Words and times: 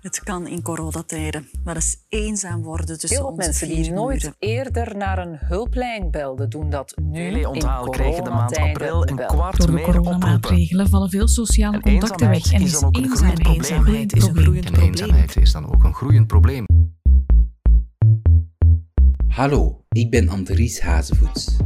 Het 0.00 0.20
kan 0.20 0.46
in 0.46 0.62
coronatijden 0.62 1.48
wel 1.64 1.74
eens 1.74 1.96
eenzaam 2.08 2.62
worden 2.62 2.98
tussen 2.98 3.08
Heel 3.08 3.18
veel 3.18 3.28
onze 3.28 3.42
mensen 3.48 3.66
vier 3.66 3.82
die 3.82 3.92
nooit 3.92 4.22
muren. 4.22 4.36
eerder 4.38 4.96
naar 4.96 5.18
een 5.18 5.36
hulplijn 5.38 6.10
belden, 6.10 6.50
doen 6.50 6.70
dat 6.70 6.94
nu 7.02 7.24
in 7.24 7.32
Teleonthaal 7.32 7.88
kregen 7.88 8.24
de 8.24 8.30
maand 8.30 8.56
april 8.56 9.08
een 9.08 9.16
kwart 9.16 9.56
Door 9.56 9.66
de 9.66 9.72
meer 9.72 9.84
coronamaatregelen 9.84 10.88
vallen 10.88 11.10
veel 11.10 11.28
sociale 11.28 11.76
En 11.76 11.82
contacten 11.82 12.28
weg 12.28 12.52
en 12.52 12.62
is 12.62 12.72
is 12.72 12.80
dan 12.80 12.84
ook 12.88 12.96
een 12.96 13.16
groeiend 13.16 13.46
eenzaamheid 13.46 13.46
probleem. 13.46 13.56
eenzaamheid 13.56 14.16
is 14.16 14.26
een 14.26 14.36
groeiend 14.36 14.66
En 14.66 14.72
probleem. 14.72 14.90
eenzaamheid 14.90 15.36
is 15.36 15.52
dan 15.52 15.74
ook 15.74 15.84
een 15.84 15.94
groeiend 15.94 16.26
probleem. 16.26 16.64
Hallo, 19.28 19.84
ik 19.88 20.10
ben 20.10 20.28
Andries 20.28 20.80
Hazevoets. 20.80 21.56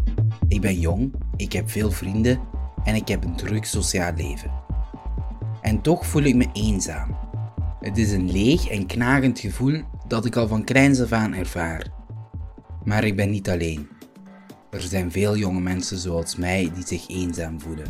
Ik 0.49 0.61
ben 0.61 0.81
jong, 0.81 1.15
ik 1.37 1.53
heb 1.53 1.71
veel 1.71 1.91
vrienden 1.91 2.41
en 2.85 2.95
ik 2.95 3.09
heb 3.09 3.25
een 3.25 3.37
druk 3.37 3.65
sociaal 3.65 4.13
leven. 4.17 4.51
En 5.61 5.81
toch 5.81 6.07
voel 6.07 6.23
ik 6.23 6.35
me 6.35 6.47
eenzaam. 6.53 7.24
Het 7.85 7.99
is 7.99 8.13
een 8.13 8.33
leeg 8.33 8.69
en 8.69 8.87
knagend 8.87 9.39
gevoel 9.39 9.83
dat 10.09 10.25
ik 10.25 10.37
al 10.37 10.49
van 10.49 10.65
kleins 10.65 11.01
af 11.01 11.13
aan 11.13 11.35
ervaar. 11.35 11.87
Maar 12.85 13.05
ik 13.05 13.17
ben 13.17 13.31
niet 13.31 13.51
alleen. 13.51 13.89
Er 14.71 14.81
zijn 14.81 15.13
veel 15.13 15.37
jonge 15.37 15.61
mensen 15.61 15.99
zoals 15.99 16.37
mij 16.37 16.71
die 16.75 16.87
zich 16.87 17.09
eenzaam 17.09 17.61
voelen. 17.61 17.87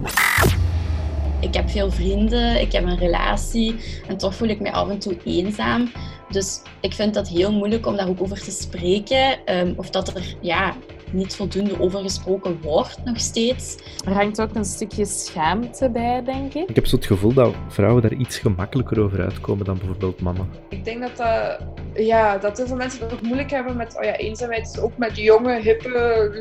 Ik 1.41 1.55
heb 1.55 1.71
veel 1.71 1.91
vrienden, 1.91 2.61
ik 2.61 2.73
heb 2.73 2.85
een 2.85 2.99
relatie 2.99 3.75
en 4.09 4.17
toch 4.17 4.35
voel 4.35 4.49
ik 4.49 4.61
me 4.61 4.73
af 4.73 4.89
en 4.89 4.99
toe 4.99 5.17
eenzaam. 5.25 5.91
Dus 6.31 6.63
ik 6.81 6.93
vind 6.93 7.15
dat 7.15 7.29
heel 7.29 7.53
moeilijk 7.53 7.87
om 7.87 7.97
daar 7.97 8.09
ook 8.09 8.23
over 8.23 8.41
te 8.41 8.51
spreken. 8.51 9.47
ehm, 9.47 9.73
of 9.77 9.91
dat 9.91 10.09
er 10.09 10.37
ja, 10.41 10.75
niet 11.15 11.37
voldoende 11.37 11.81
over 11.81 12.01
gesproken 12.01 12.61
wordt 12.61 13.05
nog 13.05 13.21
steeds. 13.21 13.77
Er 14.05 14.13
hangt 14.13 14.41
ook 14.41 14.55
een 14.55 14.65
stukje 14.65 15.05
schaamte 15.05 15.91
bij, 15.91 16.23
denk 16.25 16.55
ik. 16.55 16.69
Ik 16.69 16.75
heb 16.75 16.87
zo 16.87 16.97
het 16.97 17.07
gevoel 17.07 17.33
dat 17.33 17.55
vrouwen 17.69 18.03
daar 18.03 18.15
iets 18.15 18.39
gemakkelijker 18.39 19.01
over 19.01 19.21
uitkomen 19.21 19.65
dan 19.65 19.79
bijvoorbeeld 19.79 20.21
mannen. 20.21 20.49
Ik 20.69 20.85
denk 20.85 21.01
dat, 21.01 21.17
dat, 21.17 21.59
ja, 21.95 22.39
dat 22.39 22.57
heel 22.57 22.67
veel 22.67 22.77
mensen 22.77 23.05
het 23.05 23.13
ook 23.13 23.23
moeilijk 23.23 23.51
hebben 23.51 23.77
met 23.77 23.97
oh 23.97 24.05
ja, 24.05 24.17
eenzaamheid. 24.17 24.73
Dus 24.73 24.83
ook 24.83 24.99
met 24.99 25.17
jonge, 25.17 25.61
hippe, 25.61 25.89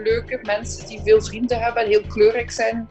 leuke 0.03 0.39
mensen 0.43 0.87
die 0.87 1.01
veel 1.03 1.21
vrienden 1.21 1.59
hebben 1.59 1.83
en 1.83 1.89
heel 1.89 2.07
kleurrijk 2.07 2.51
zijn. 2.51 2.89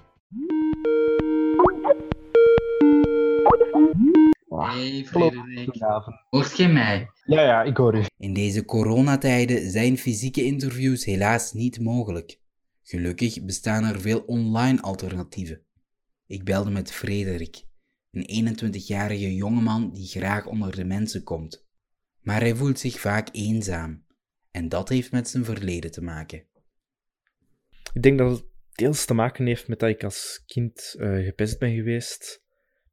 Hey 4.71 5.05
Frederik. 5.05 5.77
Hoort 6.31 6.57
je 6.57 6.69
mij? 6.69 7.11
Ja, 7.25 7.43
ja, 7.43 7.63
ik 7.63 7.77
hoor 7.77 7.97
u. 7.97 8.05
In 8.17 8.33
deze 8.33 8.65
coronatijden 8.65 9.71
zijn 9.71 9.99
fysieke 9.99 10.45
interviews 10.45 11.05
helaas 11.05 11.53
niet 11.53 11.81
mogelijk. 11.81 12.39
Gelukkig 12.83 13.45
bestaan 13.45 13.85
er 13.85 14.01
veel 14.01 14.21
online 14.21 14.81
alternatieven. 14.81 15.63
Ik 16.27 16.45
belde 16.45 16.71
met 16.71 16.93
Frederik, 16.93 17.63
een 18.11 18.59
21-jarige 18.59 19.35
jongeman 19.35 19.93
die 19.93 20.07
graag 20.07 20.47
onder 20.47 20.77
de 20.77 20.85
mensen 20.85 21.23
komt. 21.23 21.67
Maar 22.21 22.41
hij 22.41 22.55
voelt 22.55 22.79
zich 22.79 23.01
vaak 23.01 23.29
eenzaam. 23.33 24.05
En 24.51 24.69
dat 24.69 24.89
heeft 24.89 25.13
met 25.13 25.29
zijn 25.29 25.45
verleden 25.45 25.91
te 25.91 26.03
maken. 26.03 26.47
Ik 27.93 28.03
denk 28.03 28.19
dat 28.19 28.31
het 28.31 28.45
deels 28.73 29.05
te 29.05 29.15
maken 29.15 29.47
heeft 29.47 29.69
met 29.69 29.79
dat 29.79 29.89
ik 29.89 30.05
als 30.05 30.43
kind 30.47 30.95
eh, 30.99 31.25
gepest 31.25 31.59
ben 31.59 31.75
geweest. 31.75 32.43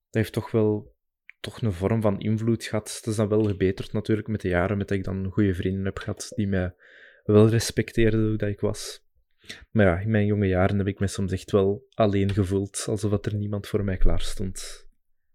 Dat 0.09 0.22
heeft 0.22 0.33
toch 0.33 0.52
wel 0.52 0.98
toch 1.40 1.62
een 1.62 1.73
vorm 1.73 2.02
van 2.02 2.20
invloed 2.20 2.64
gehad. 2.64 2.95
Het 2.95 3.06
is 3.06 3.16
dan 3.16 3.28
wel 3.28 3.44
gebeterd 3.44 3.94
natuurlijk 3.94 4.28
met 4.28 4.42
de 4.42 4.48
jaren, 4.48 4.78
met 4.78 4.88
dat 4.88 4.98
ik 4.98 5.04
dan 5.04 5.30
goede 5.32 5.54
vrienden 5.54 5.86
heb 5.86 5.98
gehad 5.98 6.32
die 6.36 6.48
mij 6.48 6.73
wel 7.23 7.50
respecteerden 7.50 8.28
hoe 8.28 8.38
dat 8.38 8.50
ik 8.50 8.59
was. 8.59 9.08
Maar 9.72 9.86
ja, 9.86 10.00
in 10.00 10.12
mijn 10.12 10.26
jonge 10.26 10.48
jaren 10.48 10.78
heb 10.78 10.88
ik 10.88 11.00
me 11.00 11.08
soms 11.08 11.32
echt 11.32 11.52
wel 11.52 11.88
alleen 11.94 12.34
gevoeld, 12.34 12.86
alsof 12.88 13.26
er 13.26 13.36
niemand 13.36 13.67
voor 13.67 13.84
mij 13.84 13.98
klaar 13.98 14.22
stond 14.22 14.88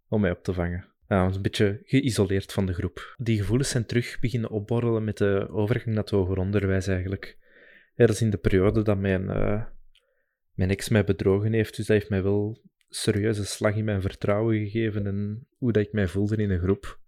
om 0.08 0.20
mij 0.20 0.30
op 0.30 0.42
te 0.42 0.52
vangen. 0.52 0.92
Ja, 1.08 1.24
een 1.24 1.42
beetje 1.42 1.80
geïsoleerd 1.84 2.52
van 2.52 2.66
de 2.66 2.72
groep. 2.72 3.14
Die 3.16 3.38
gevoelens 3.38 3.68
zijn 3.68 3.86
terug 3.86 4.20
beginnen 4.20 4.50
opborrelen 4.50 5.04
met 5.04 5.16
de 5.16 5.48
overgang 5.50 5.94
naar 5.94 6.04
het 6.04 6.10
hoger 6.10 6.38
onderwijs 6.38 6.86
eigenlijk. 6.86 7.38
Ja, 7.94 8.06
dat 8.06 8.14
is 8.14 8.20
in 8.20 8.30
de 8.30 8.36
periode 8.36 8.82
dat 8.82 8.98
mijn, 8.98 9.30
eh, 9.30 9.64
mijn 10.52 10.70
ex 10.70 10.88
mij 10.88 11.04
bedrogen 11.04 11.52
heeft, 11.52 11.76
dus 11.76 11.86
dat 11.86 11.96
heeft 11.96 12.10
mij 12.10 12.22
wel 12.22 12.62
serieuze 12.94 13.44
slag 13.44 13.74
in 13.74 13.84
mijn 13.84 14.00
vertrouwen 14.00 14.58
gegeven 14.58 15.06
en 15.06 15.46
hoe 15.58 15.72
dat 15.72 15.82
ik 15.82 15.92
mij 15.92 16.08
voelde 16.08 16.36
in 16.36 16.50
een 16.50 16.60
groep. 16.60 16.98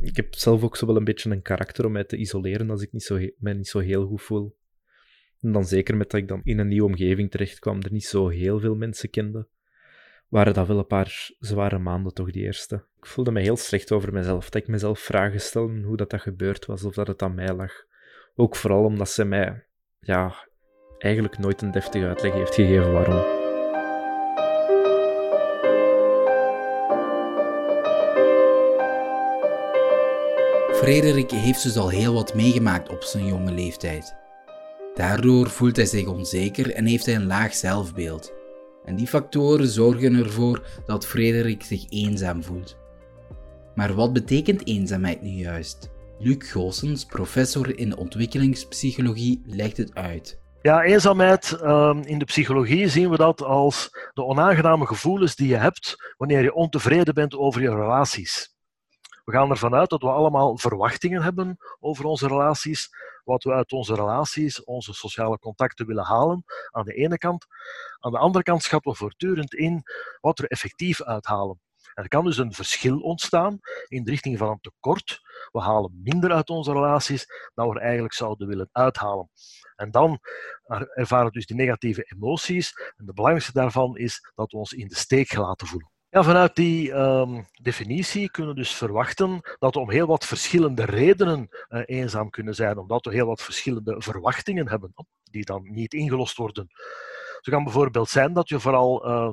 Ik 0.00 0.16
heb 0.16 0.34
zelf 0.34 0.62
ook 0.62 0.76
zo 0.76 0.86
wel 0.86 0.96
een 0.96 1.04
beetje 1.04 1.30
een 1.30 1.42
karakter 1.42 1.84
om 1.84 1.92
mij 1.92 2.04
te 2.04 2.16
isoleren 2.16 2.70
als 2.70 2.82
ik 2.82 2.92
niet 2.92 3.02
zo 3.02 3.18
mij 3.38 3.52
niet 3.52 3.68
zo 3.68 3.78
heel 3.78 4.06
goed 4.06 4.22
voel. 4.22 4.56
En 5.40 5.52
dan 5.52 5.64
zeker 5.64 5.96
met 5.96 6.10
dat 6.10 6.20
ik 6.20 6.28
dan 6.28 6.40
in 6.44 6.58
een 6.58 6.68
nieuwe 6.68 6.88
omgeving 6.88 7.30
terecht 7.30 7.58
kwam, 7.58 7.82
er 7.82 7.92
niet 7.92 8.04
zo 8.04 8.28
heel 8.28 8.60
veel 8.60 8.74
mensen 8.74 9.10
kende, 9.10 9.46
waren 10.28 10.54
dat 10.54 10.66
wel 10.66 10.78
een 10.78 10.86
paar 10.86 11.30
zware 11.38 11.78
maanden 11.78 12.14
toch, 12.14 12.30
die 12.30 12.42
eerste. 12.42 12.84
Ik 12.96 13.06
voelde 13.06 13.30
me 13.30 13.40
heel 13.40 13.56
slecht 13.56 13.92
over 13.92 14.12
mezelf, 14.12 14.50
dat 14.50 14.62
ik 14.62 14.68
mezelf 14.68 15.00
vragen 15.00 15.40
stelde 15.40 15.82
hoe 15.82 15.96
dat, 15.96 16.10
dat 16.10 16.20
gebeurd 16.20 16.66
was, 16.66 16.84
of 16.84 16.94
dat 16.94 17.06
het 17.06 17.22
aan 17.22 17.34
mij 17.34 17.54
lag. 17.54 17.72
Ook 18.34 18.56
vooral 18.56 18.84
omdat 18.84 19.08
ze 19.08 19.24
mij, 19.24 19.66
ja, 20.00 20.48
eigenlijk 20.98 21.38
nooit 21.38 21.62
een 21.62 21.70
deftige 21.70 22.06
uitleg 22.06 22.32
heeft 22.32 22.54
gegeven 22.54 22.92
waarom. 22.92 23.41
Frederik 30.82 31.30
heeft 31.30 31.62
dus 31.62 31.76
al 31.76 31.88
heel 31.88 32.14
wat 32.14 32.34
meegemaakt 32.34 32.88
op 32.88 33.02
zijn 33.02 33.26
jonge 33.26 33.52
leeftijd. 33.52 34.16
Daardoor 34.94 35.50
voelt 35.50 35.76
hij 35.76 35.86
zich 35.86 36.06
onzeker 36.06 36.74
en 36.74 36.86
heeft 36.86 37.06
hij 37.06 37.14
een 37.14 37.26
laag 37.26 37.54
zelfbeeld. 37.54 38.32
En 38.84 38.96
die 38.96 39.06
factoren 39.06 39.66
zorgen 39.66 40.14
ervoor 40.14 40.66
dat 40.86 41.06
Frederik 41.06 41.62
zich 41.62 41.84
eenzaam 41.88 42.42
voelt. 42.44 42.76
Maar 43.74 43.94
wat 43.94 44.12
betekent 44.12 44.66
eenzaamheid 44.66 45.22
nu 45.22 45.30
juist? 45.30 45.90
Luc 46.18 46.50
Goossens, 46.50 47.04
professor 47.04 47.78
in 47.78 47.96
ontwikkelingspsychologie, 47.96 49.42
legt 49.46 49.76
het 49.76 49.94
uit. 49.94 50.40
Ja, 50.62 50.82
eenzaamheid, 50.82 51.52
ehm, 51.52 52.00
in 52.00 52.18
de 52.18 52.24
psychologie 52.24 52.88
zien 52.88 53.10
we 53.10 53.16
dat 53.16 53.42
als 53.42 53.88
de 54.12 54.24
onaangename 54.24 54.86
gevoelens 54.86 55.36
die 55.36 55.48
je 55.48 55.56
hebt 55.56 56.14
wanneer 56.16 56.42
je 56.42 56.54
ontevreden 56.54 57.14
bent 57.14 57.36
over 57.36 57.62
je 57.62 57.70
relaties. 57.70 58.52
We 59.24 59.32
gaan 59.32 59.50
ervan 59.50 59.74
uit 59.74 59.90
dat 59.90 60.02
we 60.02 60.08
allemaal 60.08 60.58
verwachtingen 60.58 61.22
hebben 61.22 61.56
over 61.80 62.04
onze 62.04 62.26
relaties, 62.26 62.88
wat 63.24 63.42
we 63.42 63.52
uit 63.52 63.72
onze 63.72 63.94
relaties, 63.94 64.64
onze 64.64 64.92
sociale 64.92 65.38
contacten 65.38 65.86
willen 65.86 66.04
halen, 66.04 66.44
aan 66.70 66.84
de 66.84 66.94
ene 66.94 67.18
kant. 67.18 67.46
Aan 67.98 68.12
de 68.12 68.18
andere 68.18 68.44
kant 68.44 68.62
schatten 68.62 68.90
we 68.90 68.96
voortdurend 68.96 69.54
in 69.54 69.82
wat 70.20 70.38
we 70.38 70.48
effectief 70.48 71.02
uithalen. 71.02 71.60
Er 71.94 72.08
kan 72.08 72.24
dus 72.24 72.36
een 72.36 72.52
verschil 72.52 72.98
ontstaan 72.98 73.58
in 73.88 74.04
de 74.04 74.10
richting 74.10 74.38
van 74.38 74.48
een 74.48 74.60
tekort. 74.60 75.20
We 75.50 75.60
halen 75.60 76.00
minder 76.02 76.32
uit 76.32 76.50
onze 76.50 76.72
relaties 76.72 77.26
dan 77.54 77.68
we 77.68 77.80
eigenlijk 77.80 78.14
zouden 78.14 78.48
willen 78.48 78.68
uithalen. 78.72 79.30
En 79.76 79.90
dan 79.90 80.18
ervaren 80.94 81.26
we 81.26 81.32
dus 81.32 81.46
die 81.46 81.56
negatieve 81.56 82.02
emoties. 82.02 82.72
En 82.96 83.06
de 83.06 83.12
belangrijkste 83.12 83.52
daarvan 83.52 83.96
is 83.96 84.32
dat 84.34 84.50
we 84.52 84.58
ons 84.58 84.72
in 84.72 84.88
de 84.88 84.96
steek 84.96 85.28
gelaten 85.28 85.66
voelen. 85.66 85.90
Ja, 86.14 86.22
vanuit 86.22 86.56
die 86.56 86.92
ehm, 86.92 87.42
definitie 87.62 88.30
kunnen 88.30 88.54
we 88.54 88.60
dus 88.60 88.74
verwachten 88.74 89.40
dat 89.58 89.74
we 89.74 89.80
om 89.80 89.90
heel 89.90 90.06
wat 90.06 90.26
verschillende 90.26 90.84
redenen 90.84 91.48
eh, 91.68 91.82
eenzaam 91.84 92.30
kunnen 92.30 92.54
zijn, 92.54 92.78
omdat 92.78 93.04
we 93.04 93.12
heel 93.12 93.26
wat 93.26 93.42
verschillende 93.42 93.94
verwachtingen 93.98 94.68
hebben, 94.68 94.94
die 95.22 95.44
dan 95.44 95.62
niet 95.72 95.94
ingelost 95.94 96.36
worden. 96.36 96.66
Zo 97.40 97.52
kan 97.52 97.64
bijvoorbeeld 97.64 98.08
zijn 98.08 98.32
dat 98.32 98.48
je 98.48 98.60
vooral 98.60 99.04
eh, 99.04 99.32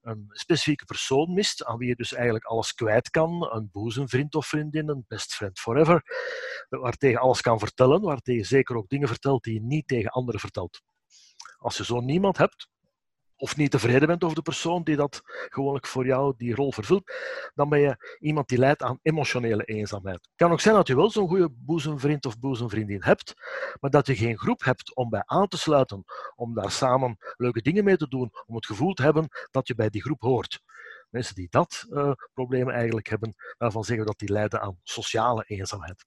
een 0.00 0.26
specifieke 0.28 0.84
persoon 0.84 1.32
mist, 1.32 1.64
aan 1.64 1.78
wie 1.78 1.88
je 1.88 1.96
dus 1.96 2.12
eigenlijk 2.12 2.44
alles 2.44 2.74
kwijt 2.74 3.10
kan, 3.10 3.48
een 3.52 3.68
boezemvriend 3.72 4.34
of 4.34 4.46
vriendin, 4.46 4.88
een 4.88 5.04
best 5.08 5.34
friend 5.34 5.58
forever, 5.58 6.02
waartegen 6.68 7.20
alles 7.20 7.40
kan 7.40 7.58
vertellen, 7.58 8.00
waartegen 8.00 8.40
je 8.40 8.46
zeker 8.46 8.76
ook 8.76 8.88
dingen 8.88 9.08
vertelt 9.08 9.44
die 9.44 9.54
je 9.54 9.62
niet 9.62 9.88
tegen 9.88 10.10
anderen 10.10 10.40
vertelt. 10.40 10.80
Als 11.58 11.76
je 11.76 11.84
zo 11.84 12.00
niemand 12.00 12.36
hebt, 12.36 12.68
of 13.38 13.56
niet 13.56 13.70
tevreden 13.70 14.08
bent 14.08 14.24
over 14.24 14.36
de 14.36 14.42
persoon 14.42 14.82
die 14.82 14.96
dat 14.96 15.20
gewoonlijk 15.24 15.86
voor 15.86 16.06
jou 16.06 16.34
die 16.36 16.54
rol 16.54 16.72
vervult, 16.72 17.12
dan 17.54 17.68
ben 17.68 17.80
je 17.80 18.16
iemand 18.20 18.48
die 18.48 18.58
leidt 18.58 18.82
aan 18.82 18.98
emotionele 19.02 19.64
eenzaamheid. 19.64 20.20
Het 20.20 20.36
kan 20.36 20.50
ook 20.50 20.60
zijn 20.60 20.74
dat 20.74 20.86
je 20.86 20.96
wel 20.96 21.10
zo'n 21.10 21.28
goede 21.28 21.50
boezemvriend 21.50 22.26
of 22.26 22.38
boezemvriendin 22.38 23.02
hebt, 23.02 23.34
maar 23.80 23.90
dat 23.90 24.06
je 24.06 24.16
geen 24.16 24.38
groep 24.38 24.64
hebt 24.64 24.94
om 24.94 25.08
bij 25.08 25.22
aan 25.24 25.48
te 25.48 25.58
sluiten, 25.58 26.04
om 26.34 26.54
daar 26.54 26.70
samen 26.70 27.16
leuke 27.36 27.62
dingen 27.62 27.84
mee 27.84 27.96
te 27.96 28.08
doen, 28.08 28.30
om 28.46 28.54
het 28.54 28.66
gevoel 28.66 28.92
te 28.92 29.02
hebben 29.02 29.28
dat 29.50 29.68
je 29.68 29.74
bij 29.74 29.90
die 29.90 30.02
groep 30.02 30.20
hoort. 30.20 30.60
Mensen 31.10 31.34
die 31.34 31.46
dat 31.50 31.86
uh, 31.90 32.12
probleem 32.32 32.70
eigenlijk 32.70 33.08
hebben, 33.08 33.34
daarvan 33.58 33.84
zeggen 33.84 34.04
we 34.04 34.10
dat 34.10 34.18
die 34.18 34.32
leiden 34.32 34.60
aan 34.60 34.78
sociale 34.82 35.44
eenzaamheid. 35.46 36.04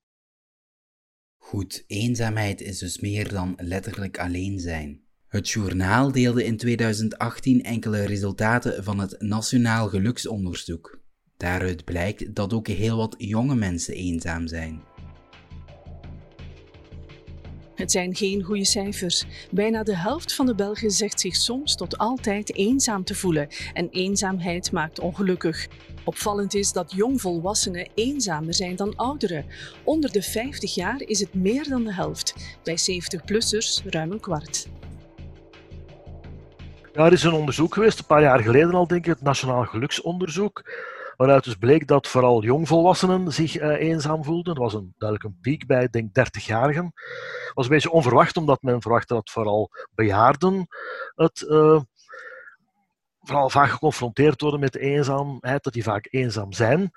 Goed, 1.37 1.83
eenzaamheid 1.87 2.61
is 2.61 2.79
dus 2.79 2.99
meer 2.99 3.29
dan 3.29 3.53
letterlijk 3.57 4.19
alleen 4.19 4.59
zijn. 4.59 5.10
Het 5.31 5.49
journaal 5.49 6.11
deelde 6.11 6.45
in 6.45 6.57
2018 6.57 7.63
enkele 7.63 8.05
resultaten 8.05 8.83
van 8.83 8.99
het 8.99 9.15
Nationaal 9.19 9.87
Geluksonderzoek. 9.87 10.99
Daaruit 11.37 11.83
blijkt 11.83 12.35
dat 12.35 12.53
ook 12.53 12.67
heel 12.67 12.97
wat 12.97 13.15
jonge 13.17 13.55
mensen 13.55 13.93
eenzaam 13.93 14.47
zijn. 14.47 14.81
Het 17.75 17.91
zijn 17.91 18.15
geen 18.15 18.43
goede 18.43 18.65
cijfers. 18.65 19.25
Bijna 19.51 19.83
de 19.83 19.97
helft 19.97 20.33
van 20.33 20.45
de 20.45 20.55
Belgen 20.55 20.91
zegt 20.91 21.19
zich 21.19 21.35
soms 21.35 21.75
tot 21.75 21.97
altijd 21.97 22.55
eenzaam 22.55 23.03
te 23.03 23.15
voelen. 23.15 23.47
En 23.73 23.89
eenzaamheid 23.89 24.71
maakt 24.71 24.99
ongelukkig. 24.99 25.67
Opvallend 26.05 26.53
is 26.53 26.71
dat 26.71 26.91
jongvolwassenen 26.91 27.89
eenzamer 27.95 28.53
zijn 28.53 28.75
dan 28.75 28.95
ouderen. 28.95 29.45
Onder 29.83 30.11
de 30.11 30.21
50 30.21 30.75
jaar 30.75 31.01
is 31.01 31.19
het 31.19 31.33
meer 31.33 31.69
dan 31.69 31.83
de 31.83 31.93
helft. 31.93 32.35
Bij 32.63 32.77
70-plussers 32.79 33.85
ruim 33.89 34.11
een 34.11 34.19
kwart. 34.19 34.69
Er 36.93 37.11
is 37.11 37.23
een 37.23 37.33
onderzoek 37.33 37.73
geweest, 37.73 37.99
een 37.99 38.05
paar 38.05 38.21
jaar 38.21 38.39
geleden 38.39 38.73
al, 38.73 38.87
denk 38.87 39.05
ik, 39.05 39.11
het 39.11 39.21
Nationaal 39.21 39.65
Geluksonderzoek. 39.65 40.61
Waaruit 41.17 41.43
dus 41.43 41.55
bleek 41.55 41.87
dat 41.87 42.07
vooral 42.07 42.43
jongvolwassenen 42.43 43.31
zich 43.31 43.61
uh, 43.61 43.79
eenzaam 43.79 44.23
voelden. 44.23 44.53
Er 44.53 44.61
was 44.61 44.73
een, 44.73 44.93
duidelijk 44.97 45.29
een 45.29 45.39
piek 45.41 45.67
bij, 45.67 45.89
denk 45.89 46.09
30-jarigen. 46.09 46.85
Het 46.93 47.51
was 47.53 47.65
een 47.65 47.71
beetje 47.71 47.91
onverwacht, 47.91 48.37
omdat 48.37 48.61
men 48.61 48.81
verwachtte 48.81 49.13
dat 49.13 49.29
vooral 49.31 49.69
bejaarden 49.95 50.67
het 51.15 51.45
uh, 51.49 51.79
vooral 53.21 53.49
vaak 53.49 53.69
geconfronteerd 53.69 54.41
worden 54.41 54.59
met 54.59 54.75
eenzaamheid, 54.75 55.63
dat 55.63 55.73
die 55.73 55.83
vaak 55.83 56.07
eenzaam 56.09 56.53
zijn. 56.53 56.91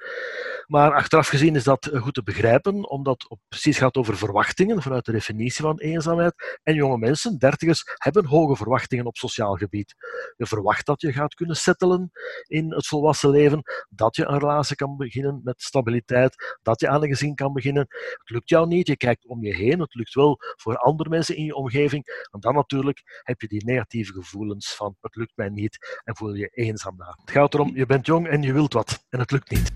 Maar 0.66 0.94
achteraf 0.94 1.28
gezien 1.28 1.56
is 1.56 1.64
dat 1.64 1.90
goed 1.94 2.14
te 2.14 2.22
begrijpen, 2.22 2.88
omdat 2.90 3.26
het 3.28 3.38
precies 3.48 3.78
gaat 3.78 3.96
over 3.96 4.16
verwachtingen 4.16 4.82
vanuit 4.82 5.04
de 5.04 5.12
definitie 5.12 5.64
van 5.64 5.78
eenzaamheid. 5.78 6.58
En 6.62 6.74
jonge 6.74 6.98
mensen, 6.98 7.38
dertigers, 7.38 7.82
hebben 7.94 8.26
hoge 8.26 8.56
verwachtingen 8.56 9.06
op 9.06 9.16
sociaal 9.16 9.54
gebied. 9.54 9.94
Je 10.36 10.46
verwacht 10.46 10.86
dat 10.86 11.00
je 11.00 11.12
gaat 11.12 11.34
kunnen 11.34 11.56
settelen 11.56 12.10
in 12.46 12.72
het 12.72 12.86
volwassen 12.86 13.30
leven, 13.30 13.62
dat 13.88 14.16
je 14.16 14.26
een 14.26 14.38
relatie 14.38 14.76
kan 14.76 14.96
beginnen 14.96 15.40
met 15.44 15.62
stabiliteit, 15.62 16.58
dat 16.62 16.80
je 16.80 16.88
aan 16.88 17.02
een 17.02 17.08
gezin 17.08 17.34
kan 17.34 17.52
beginnen. 17.52 17.86
Het 17.88 18.30
lukt 18.30 18.48
jou 18.48 18.66
niet, 18.66 18.86
je 18.86 18.96
kijkt 18.96 19.26
om 19.26 19.44
je 19.44 19.54
heen, 19.54 19.80
het 19.80 19.94
lukt 19.94 20.14
wel 20.14 20.38
voor 20.56 20.76
andere 20.76 21.08
mensen 21.08 21.36
in 21.36 21.44
je 21.44 21.54
omgeving. 21.54 22.26
En 22.30 22.40
dan 22.40 22.54
natuurlijk 22.54 23.20
heb 23.22 23.40
je 23.40 23.48
die 23.48 23.64
negatieve 23.64 24.12
gevoelens 24.12 24.74
van 24.74 24.96
het 25.00 25.16
lukt 25.16 25.36
mij 25.36 25.48
niet 25.48 26.00
en 26.04 26.16
voel 26.24 26.34
je 26.34 26.50
eenzaam 26.54 26.96
daar. 26.96 27.16
Het 27.20 27.30
gaat 27.30 27.54
erom, 27.54 27.76
je 27.76 27.86
bent 27.86 28.06
jong 28.06 28.28
en 28.28 28.42
je 28.42 28.52
wilt 28.52 28.72
wat 28.72 29.04
en 29.10 29.18
het 29.18 29.30
lukt 29.30 29.50
niet. 29.50 29.72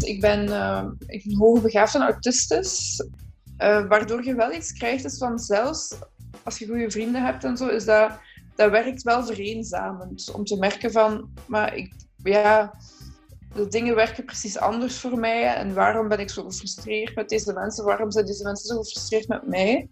Ik 0.00 0.20
ben, 0.20 0.48
uh, 0.48 0.84
ik 1.06 1.24
ben 1.24 1.36
hoogbegaafd 1.36 1.94
en 1.94 2.02
autistisch. 2.02 3.08
Uh, 3.58 3.86
waardoor 3.88 4.24
je 4.24 4.34
wel 4.34 4.52
iets 4.52 4.72
krijgt, 4.72 5.04
is 5.04 5.18
van 5.18 5.38
zelfs 5.38 5.98
als 6.42 6.58
je 6.58 6.66
goede 6.66 6.90
vrienden 6.90 7.24
hebt 7.24 7.44
en 7.44 7.56
zo, 7.56 7.68
is 7.68 7.84
dat, 7.84 8.18
dat 8.54 8.70
werkt 8.70 9.02
wel 9.02 9.24
vereenzamend. 9.24 10.30
Om 10.30 10.44
te 10.44 10.56
merken 10.56 10.92
van, 10.92 11.28
maar 11.46 11.76
ik, 11.76 11.92
ja, 12.22 12.74
de 13.54 13.68
dingen 13.68 13.94
werken 13.94 14.24
precies 14.24 14.58
anders 14.58 14.98
voor 14.98 15.18
mij. 15.18 15.54
En 15.54 15.74
waarom 15.74 16.08
ben 16.08 16.18
ik 16.20 16.30
zo 16.30 16.44
gefrustreerd 16.44 17.14
met 17.14 17.28
deze 17.28 17.52
mensen? 17.52 17.84
Waarom 17.84 18.10
zijn 18.10 18.26
deze 18.26 18.42
mensen 18.42 18.66
zo 18.66 18.82
gefrustreerd 18.82 19.28
met 19.28 19.46
mij? 19.46 19.88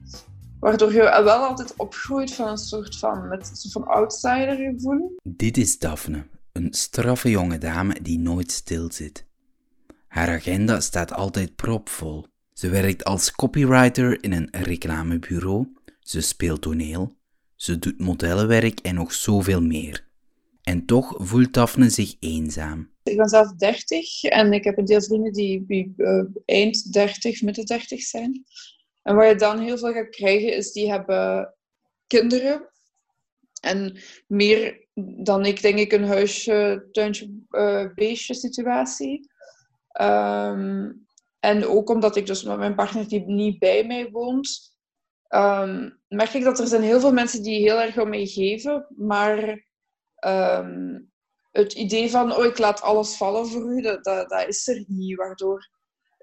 Waardoor 0.60 0.92
je 0.92 1.00
wel 1.02 1.28
altijd 1.28 1.74
opgroeit 1.76 2.34
van 2.34 2.48
een 2.48 2.56
soort 2.56 2.96
van, 2.96 3.28
met 3.28 3.50
een 3.50 3.56
soort 3.56 3.72
van 3.72 3.86
outsider 3.86 4.56
gevoel. 4.56 5.16
Dit 5.22 5.56
is 5.56 5.78
Daphne, 5.78 6.26
een 6.52 6.72
straffe 6.72 7.30
jonge 7.30 7.58
dame 7.58 8.02
die 8.02 8.18
nooit 8.18 8.52
stilzit. 8.52 9.26
Haar 10.08 10.28
agenda 10.28 10.80
staat 10.80 11.12
altijd 11.12 11.56
propvol. 11.56 12.26
Ze 12.52 12.68
werkt 12.68 13.04
als 13.04 13.32
copywriter 13.32 14.22
in 14.22 14.32
een 14.32 14.48
reclamebureau, 14.50 15.66
ze 16.00 16.20
speelt 16.20 16.62
toneel, 16.62 17.16
ze 17.56 17.78
doet 17.78 18.00
modellenwerk 18.00 18.80
en 18.80 18.94
nog 18.94 19.12
zoveel 19.12 19.62
meer. 19.62 20.06
En 20.62 20.86
toch 20.86 21.14
voelt 21.18 21.52
Daphne 21.52 21.90
zich 21.90 22.16
eenzaam. 22.20 22.90
Ik 23.02 23.16
ben 23.16 23.28
zelf 23.28 23.52
30 23.52 24.22
en 24.22 24.52
ik 24.52 24.64
heb 24.64 24.78
een 24.78 24.84
deel 24.84 25.02
vrienden 25.02 25.32
die, 25.32 25.64
die 25.66 25.94
uh, 25.96 26.24
eind 26.44 26.92
30, 26.92 27.42
midden 27.42 27.66
30 27.66 28.02
zijn. 28.02 28.44
En 29.04 29.14
wat 29.14 29.28
je 29.28 29.34
dan 29.34 29.58
heel 29.58 29.78
veel 29.78 29.92
gaat 29.92 30.08
krijgen, 30.08 30.52
is 30.52 30.72
die 30.72 30.90
hebben 30.90 31.54
kinderen. 32.06 32.68
En 33.60 33.98
meer 34.26 34.86
dan 35.22 35.44
ik, 35.44 35.62
denk 35.62 35.78
ik, 35.78 35.92
een 35.92 36.06
huisje, 36.06 36.88
tuintje, 36.92 37.40
uh, 37.50 37.94
beestje 37.94 38.34
situatie. 38.34 39.30
Um, 40.00 41.06
en 41.40 41.66
ook 41.66 41.88
omdat 41.88 42.16
ik 42.16 42.26
dus 42.26 42.42
met 42.42 42.58
mijn 42.58 42.74
partner 42.74 43.08
die 43.08 43.24
niet 43.26 43.58
bij 43.58 43.86
mij 43.86 44.10
woont, 44.10 44.76
um, 45.28 46.00
merk 46.08 46.32
ik 46.32 46.44
dat 46.44 46.58
er 46.58 46.66
zijn 46.66 46.82
heel 46.82 47.00
veel 47.00 47.12
mensen 47.12 47.42
die 47.42 47.60
heel 47.60 47.80
erg 47.80 47.98
om 47.98 48.08
mij 48.08 48.26
geven, 48.26 48.86
maar 48.96 49.66
um, 50.26 51.12
het 51.50 51.72
idee 51.72 52.10
van, 52.10 52.36
oh, 52.36 52.44
ik 52.44 52.58
laat 52.58 52.80
alles 52.80 53.16
vallen 53.16 53.46
voor 53.46 53.72
u, 53.72 53.80
dat, 53.80 54.04
dat 54.04 54.44
is 54.46 54.68
er 54.68 54.84
niet. 54.86 55.16
Waardoor 55.16 55.68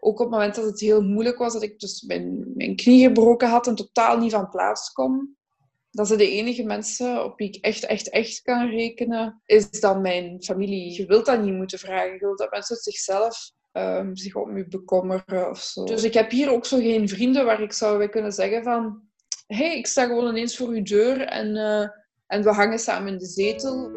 ook 0.04 0.20
op 0.20 0.26
het 0.26 0.30
moment 0.30 0.56
dat 0.56 0.66
het 0.66 0.80
heel 0.80 1.02
moeilijk 1.02 1.38
was, 1.38 1.54
dat 1.54 1.62
ik 1.62 1.80
dus 1.80 2.02
mijn, 2.02 2.52
mijn 2.56 2.76
knie 2.76 3.08
gebroken 3.08 3.50
had 3.50 3.68
en 3.68 3.76
totaal 3.76 4.18
niet 4.18 4.32
van 4.32 4.50
plaats 4.50 4.92
kon, 4.92 5.36
dat 5.92 6.08
ze 6.08 6.16
de 6.16 6.32
enige 6.32 6.64
mensen 6.64 7.24
op 7.24 7.38
wie 7.38 7.48
ik 7.48 7.64
echt, 7.64 7.86
echt, 7.86 8.10
echt 8.10 8.42
kan 8.42 8.70
rekenen, 8.70 9.42
is 9.46 9.70
dan 9.70 10.02
mijn 10.02 10.44
familie. 10.44 10.94
Je 10.96 11.06
wilt 11.06 11.26
dat 11.26 11.42
niet 11.44 11.54
moeten 11.54 11.80
vragen. 11.80 12.14
Je 12.14 12.20
wilt 12.20 12.38
dat 12.38 12.52
mensen 12.52 12.76
zichzelf 12.76 13.52
um, 13.72 14.16
zich 14.16 14.36
om 14.36 14.58
je 14.58 14.68
bekommeren 14.68 15.50
of 15.50 15.60
zo. 15.60 15.84
Dus 15.84 16.04
ik 16.04 16.14
heb 16.14 16.32
hier 16.32 16.52
ook 16.52 16.66
zo 16.66 16.78
geen 16.78 17.10
vrienden 17.10 17.46
waar 17.46 17.62
ik 17.62 17.74
zou 17.74 18.08
kunnen 18.08 18.32
zeggen 18.32 18.64
van... 18.64 19.02
Hey, 19.48 19.78
ik 19.78 19.88
sta 19.88 20.06
gewoon 20.06 20.28
ineens 20.28 20.58
voor 20.58 20.68
uw 20.68 20.84
deur 20.84 21.22
en, 21.22 21.48
uh, 21.56 21.88
en 22.28 22.44
we 22.44 22.50
hangen 22.50 22.80
samen 22.80 23.12
in 23.12 23.18
de 23.18 23.26
zetel. 23.26 23.92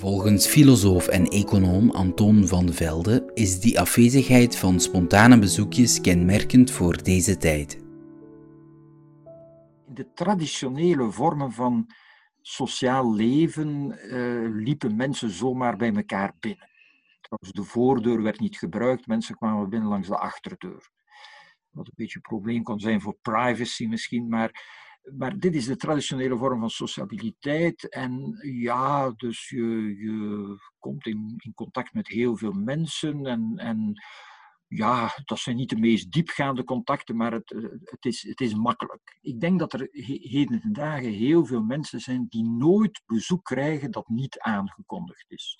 Volgens 0.00 0.46
filosoof 0.46 1.08
en 1.08 1.26
econoom 1.26 1.90
Anton 1.90 2.46
van 2.46 2.72
Velde 2.72 3.30
is 3.34 3.60
die 3.60 3.80
afwezigheid 3.80 4.56
van 4.56 4.80
spontane 4.80 5.38
bezoekjes 5.38 6.00
kenmerkend 6.00 6.70
voor 6.70 7.02
deze 7.02 7.36
tijd. 7.36 7.74
In 9.86 9.94
de 9.94 10.12
traditionele 10.14 11.10
vormen 11.10 11.52
van 11.52 11.86
sociaal 12.40 13.14
leven 13.14 13.98
uh, 14.04 14.64
liepen 14.64 14.96
mensen 14.96 15.30
zomaar 15.30 15.76
bij 15.76 15.94
elkaar 15.94 16.32
binnen. 16.38 16.70
Trouwens, 17.20 17.52
de 17.52 17.64
voordeur 17.64 18.22
werd 18.22 18.40
niet 18.40 18.58
gebruikt, 18.58 19.06
mensen 19.06 19.36
kwamen 19.36 19.68
binnen 19.68 19.88
langs 19.88 20.08
de 20.08 20.18
achterdeur. 20.18 20.90
Wat 21.70 21.86
een 21.86 21.92
beetje 21.96 22.16
een 22.16 22.36
probleem 22.36 22.62
kon 22.62 22.80
zijn 22.80 23.00
voor 23.00 23.16
privacy 23.22 23.86
misschien, 23.86 24.28
maar 24.28 24.50
maar 25.16 25.38
dit 25.38 25.54
is 25.54 25.66
de 25.66 25.76
traditionele 25.76 26.36
vorm 26.36 26.60
van 26.60 26.70
sociabiliteit. 26.70 27.88
En 27.88 28.38
ja, 28.42 29.10
dus 29.10 29.48
je, 29.48 29.96
je 29.98 30.56
komt 30.78 31.06
in, 31.06 31.34
in 31.36 31.54
contact 31.54 31.94
met 31.94 32.08
heel 32.08 32.36
veel 32.36 32.52
mensen. 32.52 33.26
En, 33.26 33.52
en 33.56 34.02
ja, 34.66 35.12
dat 35.24 35.38
zijn 35.38 35.56
niet 35.56 35.68
de 35.68 35.78
meest 35.78 36.12
diepgaande 36.12 36.64
contacten, 36.64 37.16
maar 37.16 37.32
het, 37.32 37.50
het, 37.84 38.04
is, 38.04 38.22
het 38.22 38.40
is 38.40 38.54
makkelijk. 38.54 39.18
Ik 39.20 39.40
denk 39.40 39.58
dat 39.58 39.72
er 39.72 39.88
heden 39.90 40.60
ten 40.60 40.72
dagen 40.72 41.12
heel 41.12 41.46
veel 41.46 41.62
mensen 41.62 42.00
zijn 42.00 42.26
die 42.28 42.48
nooit 42.48 43.02
bezoek 43.06 43.44
krijgen 43.44 43.90
dat 43.90 44.08
niet 44.08 44.38
aangekondigd 44.38 45.24
is. 45.28 45.56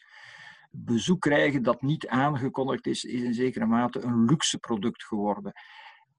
Bezoek 0.70 1.20
krijgen 1.20 1.62
dat 1.62 1.82
niet 1.82 2.08
aangekondigd 2.08 2.86
is, 2.86 3.04
is 3.04 3.22
in 3.22 3.34
zekere 3.34 3.66
mate 3.66 4.00
een 4.00 4.24
luxe 4.24 4.58
product 4.58 5.04
geworden. 5.04 5.52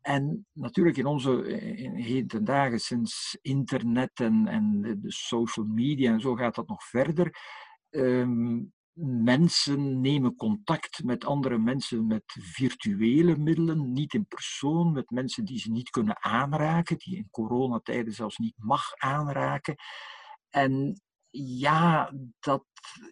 En 0.01 0.45
natuurlijk 0.51 0.97
in 0.97 1.05
onze 1.05 1.47
in 1.75 2.43
dagen, 2.43 2.79
sinds 2.79 3.37
internet 3.41 4.11
en, 4.13 4.47
en 4.47 4.81
de, 4.81 5.11
social 5.11 5.65
media 5.65 6.11
en 6.11 6.19
zo 6.19 6.35
gaat 6.35 6.55
dat 6.55 6.67
nog 6.67 6.83
verder. 6.83 7.35
Um, 7.89 8.73
mensen 9.03 10.01
nemen 10.01 10.35
contact 10.35 11.03
met 11.03 11.25
andere 11.25 11.57
mensen 11.57 12.07
met 12.07 12.23
virtuele 12.25 13.37
middelen, 13.37 13.93
niet 13.93 14.13
in 14.13 14.25
persoon, 14.25 14.91
met 14.91 15.09
mensen 15.09 15.45
die 15.45 15.59
ze 15.59 15.71
niet 15.71 15.89
kunnen 15.89 16.23
aanraken, 16.23 16.97
die 16.97 17.15
in 17.17 17.29
coronatijden 17.29 18.13
zelfs 18.13 18.37
niet 18.37 18.55
mag 18.57 18.95
aanraken. 18.95 19.75
En 20.49 21.01
ja, 21.59 22.13
dat, 22.39 22.65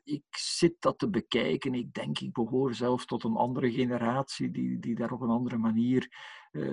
ik 0.04 0.24
zit 0.30 0.76
dat 0.80 1.00
te 1.00 1.10
bekijken. 1.10 1.74
Ik 1.74 1.94
denk, 1.94 2.20
ik 2.20 2.34
behoor 2.34 2.74
zelfs 2.74 3.06
tot 3.06 3.24
een 3.24 3.36
andere 3.36 3.72
generatie 3.72 4.52
die, 4.52 4.80
die 4.80 4.96
daar 4.96 5.12
op 5.12 5.22
een 5.22 5.30
andere 5.30 5.58
manier 5.58 6.08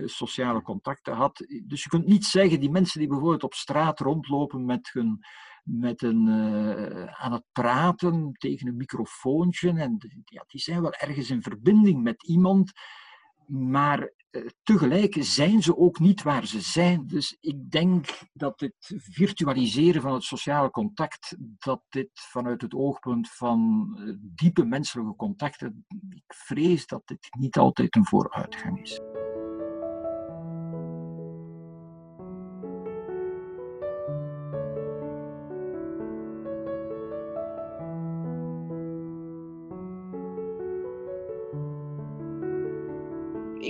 sociale 0.05 0.63
contacten 0.63 1.15
had. 1.15 1.45
Dus 1.65 1.83
je 1.83 1.89
kunt 1.89 2.07
niet 2.07 2.25
zeggen, 2.25 2.61
die 2.61 2.71
mensen 2.71 3.01
die 3.01 3.09
bijvoorbeeld 3.09 3.43
op 3.43 3.55
straat 3.55 4.01
rondlopen 4.01 4.65
met 4.65 4.91
hun 4.93 5.25
met 5.67 6.03
een, 6.03 6.27
uh, 6.27 7.05
aan 7.05 7.33
het 7.33 7.45
praten 7.53 8.33
tegen 8.33 8.69
een 8.69 8.77
microfoontje. 8.77 9.69
En 9.69 10.23
ja, 10.25 10.45
die 10.47 10.61
zijn 10.61 10.83
wel 10.83 10.93
ergens 10.93 11.31
in 11.31 11.43
verbinding 11.43 12.03
met 12.03 12.27
iemand, 12.27 12.73
maar 13.47 14.13
uh, 14.31 14.47
tegelijk 14.63 15.17
zijn 15.19 15.63
ze 15.63 15.77
ook 15.77 15.99
niet 15.99 16.23
waar 16.23 16.47
ze 16.47 16.61
zijn. 16.61 17.07
Dus 17.07 17.37
ik 17.41 17.71
denk 17.71 18.09
dat 18.33 18.61
het 18.61 18.95
virtualiseren 18.97 20.03
van 20.03 20.13
het 20.13 20.23
sociale 20.23 20.71
contact, 20.71 21.37
dat 21.39 21.83
dit 21.89 22.11
vanuit 22.13 22.63
het 22.63 22.75
oogpunt 22.75 23.31
van 23.31 23.89
diepe 24.21 24.65
menselijke 24.65 25.17
contacten, 25.17 25.87
ik 26.09 26.35
vrees 26.35 26.87
dat 26.87 27.03
dit 27.05 27.29
niet 27.39 27.59
altijd 27.59 27.97
een 27.97 28.07
vooruitgang 28.07 28.81
is. 28.81 29.01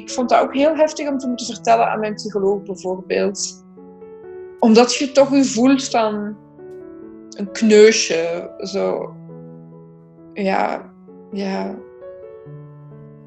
Ik 0.07 0.13
vond 0.13 0.29
dat 0.29 0.41
ook 0.41 0.55
heel 0.55 0.77
heftig 0.77 1.09
om 1.09 1.19
te 1.19 1.29
moeten 1.29 1.47
vertellen 1.47 1.87
aan 1.87 2.01
mijn 2.01 2.15
psycholoog 2.15 2.63
bijvoorbeeld. 2.63 3.65
Omdat 4.59 4.95
je 4.95 5.13
toch 5.13 5.31
je 5.31 5.45
voelt 5.45 5.89
van 5.89 6.37
een 7.37 7.51
kneusje. 7.53 8.51
Zo. 8.59 9.15
Ja, 10.33 10.93
ja. 11.31 11.75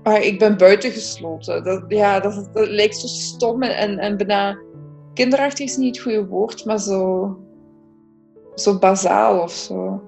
Maar 0.03 0.21
ik 0.21 0.39
ben 0.39 0.57
buitengesloten. 0.57 1.63
Dat, 1.63 1.83
ja, 1.87 2.19
dat, 2.19 2.49
lijkt 2.53 2.97
zo 2.97 3.07
stom 3.07 3.63
en, 3.63 3.77
en, 3.77 3.97
en 3.97 4.17
bijna... 4.17 4.57
Kinderachtig 5.13 5.65
is 5.65 5.77
niet 5.77 5.95
het 5.95 6.03
goede 6.03 6.25
woord, 6.25 6.65
maar 6.65 6.79
zo... 6.79 7.37
Zo 8.55 8.79
bazaal 8.79 9.41
of 9.41 9.51
zo. 9.51 10.01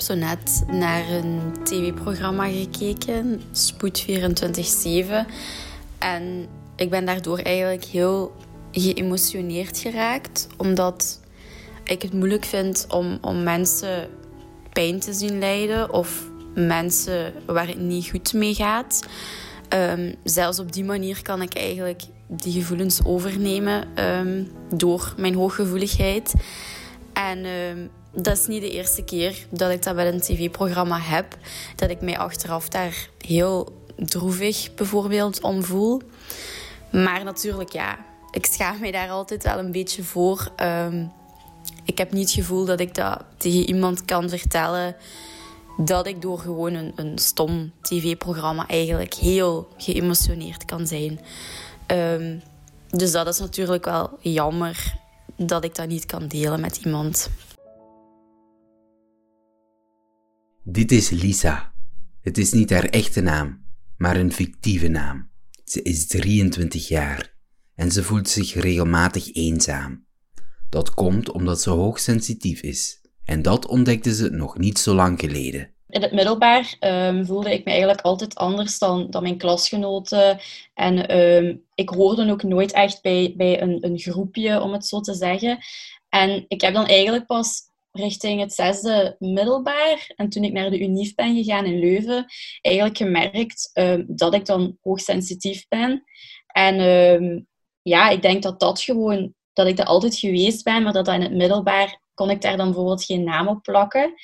Heb 0.00 0.08
zo 0.08 0.24
net 0.26 0.64
naar 0.66 1.08
een 1.08 1.40
tv-programma 1.62 2.46
gekeken, 2.48 3.42
Spoed 3.52 4.06
24-7. 4.08 4.14
En 5.98 6.46
ik 6.76 6.90
ben 6.90 7.04
daardoor 7.04 7.38
eigenlijk 7.38 7.84
heel 7.84 8.32
geëmotioneerd 8.72 9.78
geraakt, 9.78 10.48
omdat 10.56 11.20
ik 11.84 12.02
het 12.02 12.12
moeilijk 12.12 12.44
vind 12.44 12.86
om, 12.88 13.18
om 13.20 13.42
mensen 13.42 14.08
pijn 14.72 15.00
te 15.00 15.12
zien 15.12 15.38
lijden 15.38 15.92
of 15.92 16.30
mensen 16.54 17.32
waar 17.46 17.66
het 17.66 17.80
niet 17.80 18.08
goed 18.10 18.32
mee 18.32 18.54
gaat. 18.54 19.02
Um, 19.74 20.14
zelfs 20.24 20.58
op 20.58 20.72
die 20.72 20.84
manier 20.84 21.22
kan 21.22 21.42
ik 21.42 21.54
eigenlijk 21.54 22.02
die 22.26 22.52
gevoelens 22.52 23.04
overnemen 23.04 24.04
um, 24.04 24.50
door 24.74 25.14
mijn 25.16 25.34
hooggevoeligheid. 25.34 26.34
En 27.12 27.44
um, 27.44 27.90
dat 28.12 28.38
is 28.38 28.46
niet 28.46 28.60
de 28.60 28.70
eerste 28.70 29.04
keer 29.04 29.46
dat 29.50 29.70
ik 29.70 29.82
dat 29.82 29.94
bij 29.94 30.08
een 30.08 30.20
tv-programma 30.20 30.98
heb. 31.00 31.36
Dat 31.76 31.90
ik 31.90 32.00
mij 32.00 32.18
achteraf 32.18 32.68
daar 32.68 33.08
heel 33.18 33.72
droevig 33.96 34.74
bijvoorbeeld 34.74 35.40
om 35.40 35.62
voel. 35.62 36.02
Maar 36.92 37.24
natuurlijk, 37.24 37.72
ja, 37.72 37.98
ik 38.30 38.46
schaam 38.46 38.80
mij 38.80 38.90
daar 38.90 39.10
altijd 39.10 39.42
wel 39.42 39.58
een 39.58 39.72
beetje 39.72 40.02
voor. 40.02 40.52
Um, 40.62 41.12
ik 41.84 41.98
heb 41.98 42.12
niet 42.12 42.22
het 42.22 42.38
gevoel 42.38 42.64
dat 42.64 42.80
ik 42.80 42.94
dat 42.94 43.24
tegen 43.36 43.68
iemand 43.68 44.04
kan 44.04 44.28
vertellen 44.28 44.96
dat 45.76 46.06
ik 46.06 46.22
door 46.22 46.38
gewoon 46.38 46.74
een, 46.74 47.18
stom 47.18 47.72
tv-programma 47.82 48.66
eigenlijk 48.66 49.14
heel 49.14 49.68
geëmotioneerd 49.76 50.64
kan 50.64 50.86
zijn. 50.86 51.20
Um, 51.86 52.42
dus 52.90 53.12
dat 53.12 53.26
is 53.26 53.38
natuurlijk 53.38 53.84
wel 53.84 54.18
jammer 54.20 54.94
dat 55.36 55.64
ik 55.64 55.74
dat 55.74 55.88
niet 55.88 56.06
kan 56.06 56.28
delen 56.28 56.60
met 56.60 56.76
iemand. 56.76 57.30
Dit 60.72 60.92
is 60.92 61.10
Lisa. 61.10 61.72
Het 62.22 62.38
is 62.38 62.52
niet 62.52 62.70
haar 62.70 62.84
echte 62.84 63.20
naam, 63.20 63.64
maar 63.96 64.16
een 64.16 64.32
fictieve 64.32 64.88
naam. 64.88 65.30
Ze 65.64 65.82
is 65.82 66.06
23 66.06 66.88
jaar 66.88 67.34
en 67.74 67.90
ze 67.90 68.02
voelt 68.02 68.28
zich 68.28 68.54
regelmatig 68.54 69.34
eenzaam. 69.34 70.06
Dat 70.68 70.94
komt 70.94 71.30
omdat 71.30 71.60
ze 71.60 71.70
hoogsensitief 71.70 72.60
is. 72.60 73.00
En 73.24 73.42
dat 73.42 73.66
ontdekte 73.66 74.14
ze 74.14 74.30
nog 74.30 74.58
niet 74.58 74.78
zo 74.78 74.94
lang 74.94 75.20
geleden. 75.20 75.74
In 75.88 76.02
het 76.02 76.12
middelbaar 76.12 76.76
um, 76.80 77.26
voelde 77.26 77.52
ik 77.52 77.64
me 77.64 77.70
eigenlijk 77.70 78.00
altijd 78.00 78.34
anders 78.34 78.78
dan, 78.78 79.10
dan 79.10 79.22
mijn 79.22 79.38
klasgenoten. 79.38 80.40
En 80.74 81.16
um, 81.16 81.62
ik 81.74 81.88
hoorde 81.88 82.30
ook 82.30 82.42
nooit 82.42 82.72
echt 82.72 83.02
bij, 83.02 83.34
bij 83.36 83.62
een, 83.62 83.78
een 83.80 83.98
groepje, 83.98 84.60
om 84.60 84.72
het 84.72 84.86
zo 84.86 85.00
te 85.00 85.14
zeggen. 85.14 85.58
En 86.08 86.44
ik 86.48 86.60
heb 86.60 86.74
dan 86.74 86.86
eigenlijk 86.86 87.26
pas 87.26 87.69
richting 87.92 88.40
het 88.40 88.52
zesde 88.52 89.16
middelbaar. 89.18 90.12
En 90.16 90.28
toen 90.28 90.44
ik 90.44 90.52
naar 90.52 90.70
de 90.70 90.80
UNIF 90.80 91.14
ben 91.14 91.36
gegaan 91.36 91.64
in 91.64 91.78
Leuven, 91.78 92.26
eigenlijk 92.60 92.96
gemerkt 92.96 93.70
um, 93.72 94.04
dat 94.08 94.34
ik 94.34 94.46
dan 94.46 94.76
hoogsensitief 94.80 95.68
ben. 95.68 96.04
En 96.46 96.80
um, 96.80 97.46
ja, 97.82 98.08
ik 98.08 98.22
denk 98.22 98.42
dat 98.42 98.60
dat 98.60 98.80
gewoon, 98.80 99.34
dat 99.52 99.66
ik 99.66 99.76
dat 99.76 99.86
altijd 99.86 100.16
geweest 100.16 100.64
ben, 100.64 100.82
maar 100.82 100.92
dat, 100.92 101.08
in 101.08 101.22
het 101.22 101.34
middelbaar 101.34 102.00
kon 102.14 102.30
ik 102.30 102.40
daar 102.40 102.56
dan 102.56 102.66
bijvoorbeeld 102.66 103.04
geen 103.04 103.24
naam 103.24 103.48
op 103.48 103.62
plakken. 103.62 104.14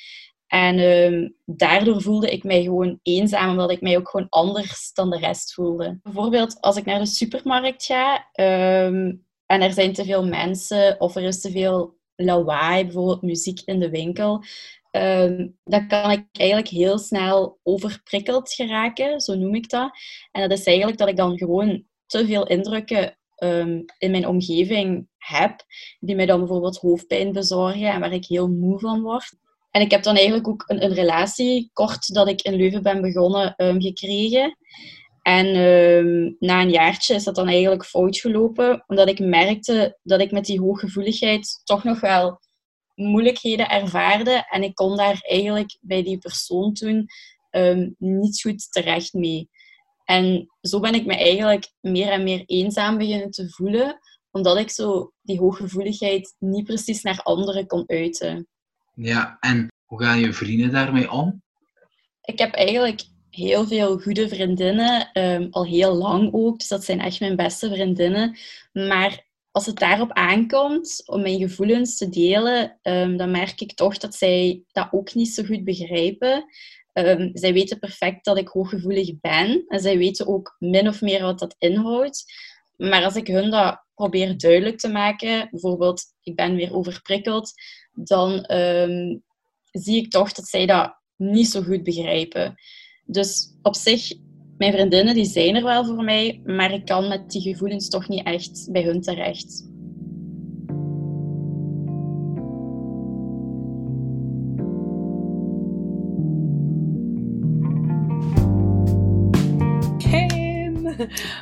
En 0.47 0.79
um, 0.79 1.35
daardoor 1.45 2.01
voelde 2.01 2.29
ik 2.29 2.43
mij 2.43 2.63
gewoon 2.63 2.99
eenzaam, 3.03 3.49
omdat 3.49 3.71
ik 3.71 3.81
mij 3.81 3.97
ook 3.97 4.09
gewoon 4.09 4.29
anders 4.29 4.93
dan 4.93 5.09
de 5.09 5.17
rest 5.17 5.53
voelde. 5.53 5.99
Bijvoorbeeld 6.03 6.61
als 6.61 6.75
ik 6.75 6.85
naar 6.85 6.99
de 6.99 7.05
supermarkt 7.05 7.85
ga 7.85 8.29
en 9.47 9.61
er 9.61 9.73
zijn 9.73 9.93
te 9.93 10.05
veel 10.05 10.25
mensen 10.25 10.99
of 10.99 11.15
er 11.15 11.23
is 11.23 11.41
te 11.41 11.51
veel 11.51 11.96
lawaai, 12.17 12.83
bijvoorbeeld 12.83 13.21
muziek 13.21 13.61
in 13.65 13.79
de 13.79 13.89
winkel, 13.89 14.43
um, 14.91 15.57
dan 15.63 15.87
kan 15.87 16.11
ik 16.11 16.25
eigenlijk 16.31 16.67
heel 16.67 16.97
snel 16.97 17.59
overprikkeld 17.63 18.53
geraken, 18.53 19.21
zo 19.21 19.35
noem 19.35 19.55
ik 19.55 19.69
dat. 19.69 19.91
En 20.31 20.49
dat 20.49 20.59
is 20.59 20.65
eigenlijk 20.65 20.97
dat 20.97 21.07
ik 21.07 21.15
dan 21.15 21.37
gewoon 21.37 21.83
te 22.05 22.25
veel 22.25 22.47
indrukken 22.47 23.17
um, 23.43 23.85
in 23.97 24.11
mijn 24.11 24.27
omgeving 24.27 25.07
heb, 25.17 25.65
die 25.99 26.15
mij 26.15 26.25
dan 26.25 26.39
bijvoorbeeld 26.39 26.77
hoofdpijn 26.77 27.31
bezorgen 27.31 27.91
en 27.91 27.99
waar 27.99 28.13
ik 28.13 28.25
heel 28.25 28.47
moe 28.47 28.79
van 28.79 29.01
word. 29.01 29.35
En 29.71 29.81
ik 29.81 29.91
heb 29.91 30.03
dan 30.03 30.15
eigenlijk 30.15 30.47
ook 30.47 30.63
een, 30.67 30.83
een 30.83 30.93
relatie, 30.93 31.69
kort 31.73 32.13
dat 32.13 32.27
ik 32.27 32.41
in 32.41 32.55
Leuven 32.55 32.83
ben 32.83 33.01
begonnen, 33.01 33.53
um, 33.57 33.81
gekregen. 33.81 34.57
En 35.27 35.55
um, 35.55 36.35
na 36.39 36.61
een 36.61 36.69
jaartje 36.69 37.15
is 37.15 37.23
dat 37.23 37.35
dan 37.35 37.47
eigenlijk 37.47 37.85
fout 37.85 38.17
gelopen, 38.17 38.83
omdat 38.87 39.09
ik 39.09 39.19
merkte 39.19 39.97
dat 40.03 40.19
ik 40.19 40.31
met 40.31 40.45
die 40.45 40.59
hooggevoeligheid 40.59 41.61
toch 41.63 41.83
nog 41.83 41.99
wel 41.99 42.39
moeilijkheden 42.95 43.69
ervaarde. 43.69 44.45
En 44.49 44.63
ik 44.63 44.75
kon 44.75 44.97
daar 44.97 45.19
eigenlijk 45.21 45.77
bij 45.81 46.03
die 46.03 46.17
persoon 46.17 46.73
toen 46.73 47.05
um, 47.51 47.95
niet 47.97 48.41
goed 48.41 48.71
terecht 48.71 49.13
mee. 49.13 49.49
En 50.03 50.47
zo 50.61 50.79
ben 50.79 50.93
ik 50.93 51.05
me 51.05 51.15
eigenlijk 51.15 51.71
meer 51.79 52.09
en 52.09 52.23
meer 52.23 52.43
eenzaam 52.45 52.97
beginnen 52.97 53.31
te 53.31 53.49
voelen, 53.49 53.99
omdat 54.31 54.57
ik 54.57 54.69
zo 54.69 55.11
die 55.21 55.39
hooggevoeligheid 55.39 56.35
niet 56.39 56.65
precies 56.65 57.01
naar 57.01 57.21
anderen 57.21 57.67
kon 57.67 57.83
uiten. 57.87 58.47
Ja, 58.93 59.37
en 59.39 59.67
hoe 59.85 60.03
gaan 60.03 60.19
je 60.19 60.33
vrienden 60.33 60.71
daarmee 60.71 61.11
om? 61.11 61.41
Ik 62.21 62.39
heb 62.39 62.53
eigenlijk 62.53 63.01
heel 63.37 63.67
veel 63.67 63.99
goede 63.99 64.29
vriendinnen, 64.29 65.09
um, 65.13 65.47
al 65.51 65.65
heel 65.65 65.93
lang 65.93 66.33
ook. 66.33 66.57
Dus 66.59 66.67
dat 66.67 66.83
zijn 66.83 66.99
echt 66.99 67.19
mijn 67.19 67.35
beste 67.35 67.69
vriendinnen. 67.69 68.37
Maar 68.73 69.25
als 69.51 69.65
het 69.65 69.79
daarop 69.79 70.11
aankomt 70.11 71.03
om 71.05 71.21
mijn 71.21 71.39
gevoelens 71.39 71.97
te 71.97 72.09
delen, 72.09 72.79
um, 72.83 73.17
dan 73.17 73.31
merk 73.31 73.61
ik 73.61 73.73
toch 73.73 73.97
dat 73.97 74.15
zij 74.15 74.63
dat 74.71 74.87
ook 74.91 75.13
niet 75.13 75.27
zo 75.27 75.43
goed 75.43 75.63
begrijpen. 75.63 76.45
Um, 76.93 77.29
zij 77.33 77.53
weten 77.53 77.79
perfect 77.79 78.25
dat 78.25 78.37
ik 78.37 78.47
hooggevoelig 78.47 79.19
ben. 79.19 79.63
En 79.67 79.79
zij 79.79 79.97
weten 79.97 80.27
ook 80.27 80.55
min 80.59 80.87
of 80.87 81.01
meer 81.01 81.21
wat 81.21 81.39
dat 81.39 81.55
inhoudt. 81.57 82.25
Maar 82.75 83.03
als 83.03 83.15
ik 83.15 83.27
hun 83.27 83.49
dat 83.49 83.83
probeer 83.95 84.37
duidelijk 84.37 84.77
te 84.77 84.89
maken, 84.89 85.47
bijvoorbeeld 85.51 86.03
ik 86.21 86.35
ben 86.35 86.55
weer 86.55 86.75
overprikkeld, 86.75 87.51
dan 87.93 88.45
zie 89.71 89.97
ik 89.97 90.09
toch 90.11 90.31
dat 90.31 90.47
zij 90.47 90.65
dat 90.65 90.95
niet 91.15 91.47
zo 91.47 91.61
goed 91.61 91.83
begrijpen. 91.83 92.55
Dus 93.07 93.53
op 93.61 93.75
zich, 93.75 94.13
mijn 94.57 94.73
vriendinnen 94.73 95.13
die 95.13 95.25
zijn 95.25 95.55
er 95.55 95.63
wel 95.63 95.85
voor 95.85 96.03
mij, 96.03 96.41
maar 96.45 96.73
ik 96.73 96.85
kan 96.85 97.07
met 97.07 97.31
die 97.31 97.41
gevoelens 97.41 97.89
toch 97.89 98.07
niet 98.07 98.25
echt 98.25 98.67
bij 98.71 98.83
hun 98.83 99.01
terecht. 99.01 99.69
Hey, 110.09 110.71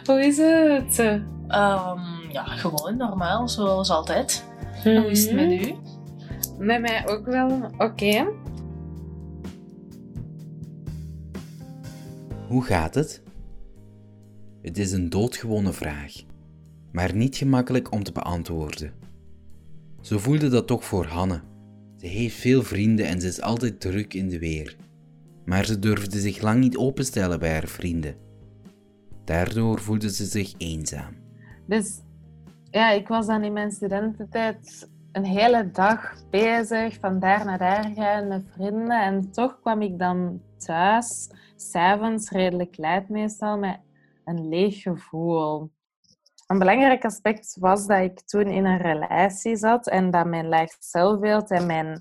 hoe 0.05 0.25
is 0.25 0.37
het? 0.37 0.99
Um, 0.99 1.99
ja, 2.31 2.43
gewoon 2.45 2.97
normaal, 2.97 3.49
zoals 3.49 3.89
altijd. 3.89 4.45
Mm 4.83 4.97
Hoe 4.97 5.11
is 5.11 5.25
het 5.25 5.35
met 5.35 5.51
u? 5.51 5.75
Met 6.57 6.81
mij 6.81 7.07
ook 7.07 7.25
wel 7.25 7.49
oké. 7.77 7.83
Okay. 7.83 8.44
Hoe 12.47 12.63
gaat 12.63 12.95
het? 12.95 13.23
Het 14.61 14.77
is 14.77 14.91
een 14.91 15.09
doodgewone 15.09 15.73
vraag, 15.73 16.13
maar 16.91 17.15
niet 17.15 17.35
gemakkelijk 17.35 17.91
om 17.91 18.03
te 18.03 18.11
beantwoorden. 18.11 18.93
Zo 20.01 20.17
voelde 20.17 20.49
dat 20.49 20.67
toch 20.67 20.85
voor 20.85 21.05
Hanne. 21.05 21.41
Ze 21.97 22.07
heeft 22.07 22.35
veel 22.35 22.63
vrienden 22.63 23.07
en 23.07 23.21
ze 23.21 23.27
is 23.27 23.41
altijd 23.41 23.79
druk 23.79 24.13
in 24.13 24.29
de 24.29 24.39
weer. 24.39 24.75
Maar 25.45 25.65
ze 25.65 25.79
durfde 25.79 26.19
zich 26.19 26.41
lang 26.41 26.59
niet 26.59 26.77
openstellen 26.77 27.39
bij 27.39 27.51
haar 27.51 27.67
vrienden. 27.67 28.15
Daardoor 29.23 29.79
voelde 29.79 30.09
ze 30.09 30.25
zich 30.25 30.53
eenzaam. 30.57 31.13
Dus 31.67 31.99
ja, 32.69 32.91
ik 32.91 33.07
was 33.07 33.25
dan 33.25 33.43
in 33.43 33.53
mijn 33.53 33.71
studententijd 33.71 34.89
een 35.11 35.25
hele 35.25 35.71
dag 35.71 36.15
bezig, 36.29 36.97
van 36.99 37.19
daar 37.19 37.45
naar 37.45 37.57
daar 37.57 37.91
gaan 37.95 38.27
met 38.27 38.43
vrienden. 38.51 39.03
En 39.03 39.31
toch 39.31 39.59
kwam 39.61 39.81
ik 39.81 39.99
dan 39.99 40.41
thuis, 40.57 41.29
s'avonds 41.55 42.29
redelijk 42.29 42.77
laat 42.77 43.09
meestal, 43.09 43.57
met 43.57 43.79
een 44.25 44.47
leeg 44.47 44.81
gevoel. 44.81 45.71
Een 46.47 46.59
belangrijk 46.59 47.05
aspect 47.05 47.55
was 47.59 47.87
dat 47.87 48.01
ik 48.01 48.21
toen 48.21 48.47
in 48.47 48.65
een 48.65 48.77
relatie 48.77 49.55
zat 49.55 49.87
en 49.87 50.11
dat 50.11 50.25
mijn 50.25 50.47
laag 50.47 50.71
zelfbeeld 50.79 51.51
en 51.51 51.65
mijn 51.65 51.99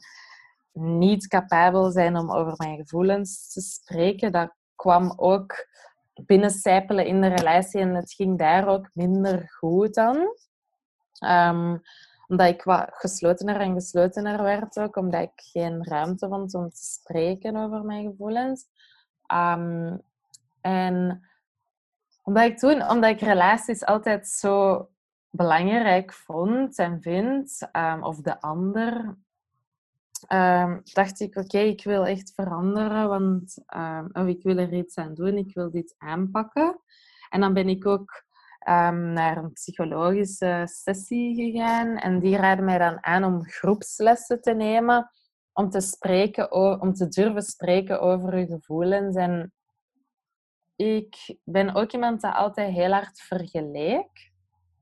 niet 0.72 1.26
capabel 1.26 1.90
zijn 1.90 2.16
om 2.16 2.32
over 2.32 2.54
mijn 2.56 2.76
gevoelens 2.76 3.52
te 3.52 3.60
spreken, 3.60 4.32
dat 4.32 4.54
kwam 4.74 5.12
ook 5.16 5.66
binnencijpelen 6.14 7.06
in 7.06 7.20
de 7.20 7.28
relatie 7.28 7.80
en 7.80 7.94
het 7.94 8.12
ging 8.12 8.38
daar 8.38 8.68
ook 8.68 8.90
minder 8.92 9.48
goed 9.58 9.94
dan. 9.94 10.16
Um, 11.26 11.82
omdat 12.26 12.48
ik 12.48 12.62
wat 12.62 12.88
geslotener 12.92 13.60
en 13.60 13.74
geslotener 13.74 14.42
werd 14.42 14.78
ook, 14.78 14.96
omdat 14.96 15.22
ik 15.22 15.32
geen 15.52 15.84
ruimte 15.84 16.28
vond 16.28 16.54
om 16.54 16.70
te 16.70 16.84
spreken 16.84 17.56
over 17.56 17.84
mijn 17.84 18.10
gevoelens. 18.10 18.66
Um, 19.32 20.02
en 20.60 21.26
omdat 22.22 22.44
ik 22.44 22.58
toen, 22.58 22.88
omdat 22.88 23.10
ik 23.10 23.20
relaties 23.20 23.84
altijd 23.84 24.28
zo 24.28 24.88
belangrijk 25.30 26.12
vond 26.12 26.78
en 26.78 27.02
vind, 27.02 27.68
um, 27.72 28.02
of 28.02 28.20
de 28.20 28.40
ander, 28.40 29.16
um, 30.28 30.80
dacht 30.92 31.20
ik, 31.20 31.36
oké, 31.36 31.58
ik 31.58 31.84
wil 31.84 32.06
echt 32.06 32.32
veranderen, 32.34 33.08
want 33.08 33.58
um, 34.14 34.28
ik 34.28 34.42
wil 34.42 34.58
er 34.58 34.72
iets 34.72 34.96
aan 34.96 35.14
doen, 35.14 35.36
ik 35.36 35.54
wil 35.54 35.70
dit 35.70 35.94
aanpakken. 35.98 36.80
En 37.28 37.40
dan 37.40 37.54
ben 37.54 37.68
ik 37.68 37.86
ook 37.86 38.24
naar 38.64 39.36
een 39.36 39.52
psychologische 39.52 40.62
sessie 40.64 41.34
gegaan 41.34 41.96
en 41.96 42.18
die 42.18 42.36
raadde 42.36 42.62
mij 42.62 42.78
dan 42.78 43.04
aan 43.04 43.24
om 43.24 43.44
groepslessen 43.44 44.40
te 44.40 44.54
nemen, 44.54 45.10
om 45.54 45.70
te, 45.70 45.80
spreken, 45.80 46.52
om 46.80 46.94
te 46.94 47.08
durven 47.08 47.42
spreken 47.42 48.00
over 48.00 48.38
je 48.38 48.46
gevoelens 48.46 49.16
en 49.16 49.52
ik 50.76 51.38
ben 51.44 51.74
ook 51.74 51.92
iemand 51.92 52.20
dat 52.20 52.34
altijd 52.34 52.72
heel 52.72 52.92
hard 52.92 53.20
vergeleek. 53.20 54.32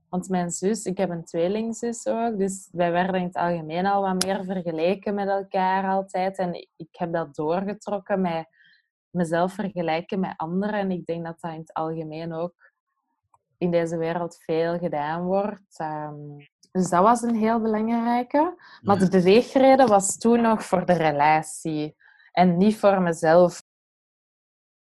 Want 0.08 0.28
mijn 0.28 0.50
zus, 0.50 0.84
ik 0.84 0.96
heb 0.96 1.10
een 1.10 1.24
tweelingzus 1.24 2.06
ook, 2.06 2.38
dus 2.38 2.68
wij 2.72 2.92
werden 2.92 3.14
in 3.20 3.26
het 3.26 3.36
algemeen 3.36 3.86
al 3.86 4.02
wat 4.02 4.24
meer 4.24 4.44
vergeleken 4.44 5.14
met 5.14 5.28
elkaar 5.28 5.90
altijd. 5.90 6.38
En 6.38 6.54
ik 6.76 6.88
heb 6.90 7.12
dat 7.12 7.34
doorgetrokken 7.34 8.20
met 8.20 8.46
mezelf 9.10 9.52
vergelijken 9.52 10.20
met 10.20 10.34
anderen. 10.36 10.80
En 10.80 10.90
ik 10.90 11.06
denk 11.06 11.24
dat 11.24 11.40
dat 11.40 11.52
in 11.52 11.58
het 11.58 11.72
algemeen 11.72 12.32
ook 12.32 12.71
in 13.62 13.70
deze 13.70 13.96
wereld 13.96 14.38
veel 14.44 14.78
gedaan 14.78 15.22
wordt. 15.22 15.78
Ehm, 15.78 16.14
dus 16.72 16.88
dat 16.88 17.02
was 17.02 17.22
een 17.22 17.36
heel 17.36 17.60
belangrijke. 17.60 18.54
Maar 18.82 18.98
de 18.98 19.08
beweegreden 19.08 19.88
was 19.88 20.18
toen 20.18 20.40
nog 20.40 20.64
voor 20.64 20.86
de 20.86 20.92
relatie 20.92 21.96
en 22.32 22.56
niet 22.56 22.76
voor 22.76 23.02
mezelf. 23.02 23.62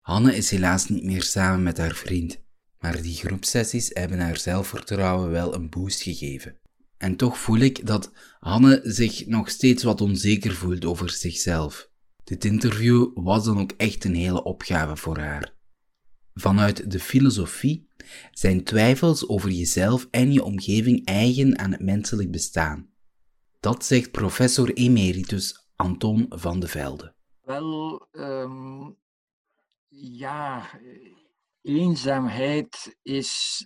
Hanne 0.02 0.36
is 0.36 0.52
helaas 0.52 0.90
niet 0.90 1.04
meer 1.04 1.24
samen 1.24 1.64
met 1.64 1.78
haar 1.78 1.94
vriend, 1.94 2.42
maar 2.80 3.02
die 3.02 3.16
groepsessies 3.16 3.90
hebben 3.94 4.20
haar 4.20 4.38
zelfvertrouwen 4.38 5.32
wel 5.32 5.54
een 5.54 5.70
boost 5.70 6.02
gegeven. 6.02 6.58
En 6.98 7.16
toch 7.16 7.38
voel 7.38 7.60
ik 7.60 7.86
dat 7.86 8.12
Hanne 8.40 8.82
zich 8.84 9.28
nog 9.28 9.50
steeds 9.50 9.84
wat 9.84 10.02
onzeker 10.02 10.54
voelt 10.54 10.86
over 10.86 11.10
zichzelf. 11.10 11.90
Dit 12.24 12.46
interview 12.46 13.12
was 13.14 13.46
dan 13.46 13.60
ook 13.60 13.72
echt 13.78 14.04
een 14.04 14.16
hele 14.16 14.44
opgave 14.44 14.96
voor 14.96 15.18
haar. 15.18 15.54
Vanuit 16.34 16.92
de 16.92 17.00
filosofie 17.00 17.88
zijn 18.32 18.64
twijfels 18.64 19.28
over 19.28 19.50
jezelf 19.50 20.08
en 20.12 20.32
je 20.32 20.44
omgeving 20.44 21.06
eigen 21.06 21.60
aan 21.60 21.72
het 21.72 21.82
menselijk 21.82 22.32
bestaan. 22.32 22.92
Dat 23.60 23.86
zegt 23.86 24.12
professor 24.12 24.74
emeritus 24.74 25.68
Anton 25.76 26.26
van 26.30 26.60
de 26.60 26.68
Velde. 26.68 27.14
Wel, 27.42 28.08
um, 28.12 28.98
ja, 29.88 30.70
eenzaamheid 31.62 32.98
is 33.02 33.66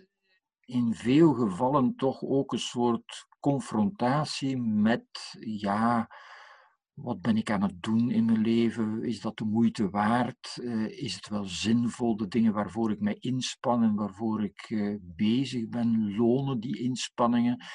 in 0.65 0.93
veel 0.93 1.33
gevallen 1.33 1.95
toch 1.95 2.23
ook 2.23 2.51
een 2.51 2.59
soort 2.59 3.27
confrontatie 3.39 4.57
met, 4.57 5.35
ja, 5.39 6.09
wat 7.01 7.21
ben 7.21 7.37
ik 7.37 7.51
aan 7.51 7.61
het 7.61 7.81
doen 7.81 8.11
in 8.11 8.25
mijn 8.25 8.41
leven? 8.41 9.03
Is 9.03 9.21
dat 9.21 9.37
de 9.37 9.45
moeite 9.45 9.89
waard? 9.89 10.57
Uh, 10.61 11.03
is 11.03 11.15
het 11.15 11.29
wel 11.29 11.45
zinvol? 11.45 12.17
De 12.17 12.27
dingen 12.27 12.53
waarvoor 12.53 12.91
ik 12.91 12.99
mij 12.99 13.17
inspan 13.19 13.83
en 13.83 13.95
waarvoor 13.95 14.43
ik 14.43 14.69
uh, 14.69 14.95
bezig 15.01 15.69
ben, 15.69 16.15
lonen 16.15 16.59
die 16.59 16.79
inspanningen? 16.79 17.65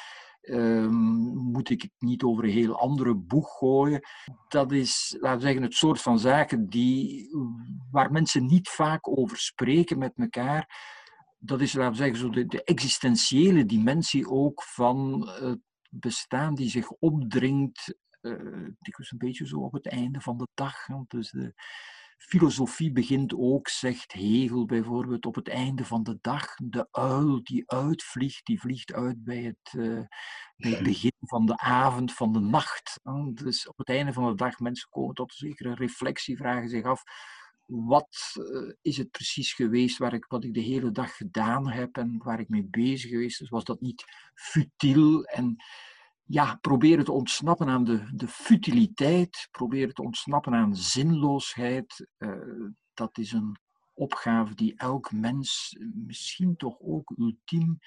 Um, 0.43 0.95
moet 1.37 1.71
ik 1.71 1.83
het 1.83 1.91
niet 1.99 2.23
over 2.23 2.45
een 2.45 2.51
heel 2.51 2.79
andere 2.79 3.15
boeg 3.15 3.59
gooien? 3.59 4.01
Dat 4.49 4.73
is, 4.73 5.17
laten 5.21 5.39
we 5.39 5.45
zeggen, 5.45 5.63
het 5.63 5.75
soort 5.75 6.01
van 6.01 6.19
zaken 6.19 6.69
die, 6.69 7.29
waar 7.91 8.13
mensen 8.13 8.47
niet 8.47 8.69
vaak 8.69 9.19
over 9.19 9.37
spreken 9.37 9.99
met 9.99 10.13
elkaar. 10.17 10.69
Dat 11.39 11.61
is, 11.61 11.73
laten 11.73 11.91
we 11.91 11.97
zeggen, 11.97 12.19
zo 12.19 12.31
de, 12.31 12.47
de 12.47 12.65
existentiële 12.65 13.65
dimensie 13.65 14.29
ook 14.29 14.63
van 14.63 15.29
het 15.29 15.61
bestaan 15.89 16.55
die 16.55 16.71
zich 16.71 16.91
opdringt, 16.91 17.95
dikwijls 18.81 19.13
een 19.13 19.19
beetje 19.19 19.47
zo 19.47 19.59
op 19.59 19.73
het 19.73 19.89
einde 19.89 20.21
van 20.21 20.39
de 20.39 20.49
dag. 20.55 20.87
Dus 21.09 21.31
de, 21.31 21.55
filosofie 22.29 22.93
begint 22.93 23.35
ook, 23.35 23.69
zegt 23.69 24.13
Hegel 24.13 24.67
bijvoorbeeld, 24.67 25.27
op 25.27 25.35
het 25.35 25.49
einde 25.49 25.85
van 25.85 26.03
de 26.03 26.19
dag. 26.21 26.55
De 26.55 26.89
uil 26.91 27.43
die 27.43 27.71
uitvliegt, 27.71 28.47
die 28.47 28.61
vliegt 28.61 28.93
uit 28.93 29.25
bij 29.25 29.43
het, 29.43 29.73
uh, 29.77 30.01
bij 30.57 30.71
het 30.71 30.83
begin 30.83 31.13
van 31.21 31.47
de 31.47 31.57
avond, 31.57 32.13
van 32.13 32.33
de 32.33 32.41
nacht. 32.41 33.01
Dus 33.35 33.69
op 33.69 33.79
het 33.79 33.89
einde 33.89 34.13
van 34.13 34.27
de 34.27 34.35
dag, 34.35 34.59
mensen 34.59 34.89
komen 34.91 35.15
tot 35.15 35.31
een 35.31 35.49
zekere 35.49 35.75
reflectie, 35.75 36.37
vragen 36.37 36.69
zich 36.69 36.85
af, 36.85 37.03
wat 37.67 38.35
uh, 38.35 38.73
is 38.81 38.97
het 38.97 39.11
precies 39.11 39.53
geweest 39.53 39.99
waar 39.99 40.13
ik, 40.13 40.25
wat 40.29 40.45
ik 40.45 40.55
de 40.55 40.61
hele 40.61 40.91
dag 40.91 41.17
gedaan 41.17 41.71
heb 41.71 41.97
en 41.97 42.19
waar 42.19 42.41
ik 42.41 42.49
mee 42.49 42.67
bezig 42.71 43.11
geweest 43.11 43.41
is? 43.41 43.49
Was 43.49 43.65
dat 43.65 43.81
niet 43.81 44.05
futiel 44.35 45.25
en 45.25 45.57
ja, 46.25 46.59
proberen 46.61 47.05
te 47.05 47.13
ontsnappen 47.13 47.69
aan 47.69 47.85
de, 47.85 48.11
de 48.15 48.29
futiliteit, 48.29 49.49
proberen 49.51 49.95
te 49.95 50.03
ontsnappen 50.03 50.55
aan 50.55 50.77
zinloosheid. 50.77 52.07
Uh, 52.19 52.31
dat 52.95 53.19
is 53.19 53.33
een 53.33 53.57
opgave 53.95 54.55
die 54.55 54.75
elk 54.77 55.13
mens 55.13 55.77
misschien 55.95 56.57
toch 56.57 56.77
ook 56.81 57.13
ultiem 57.19 57.79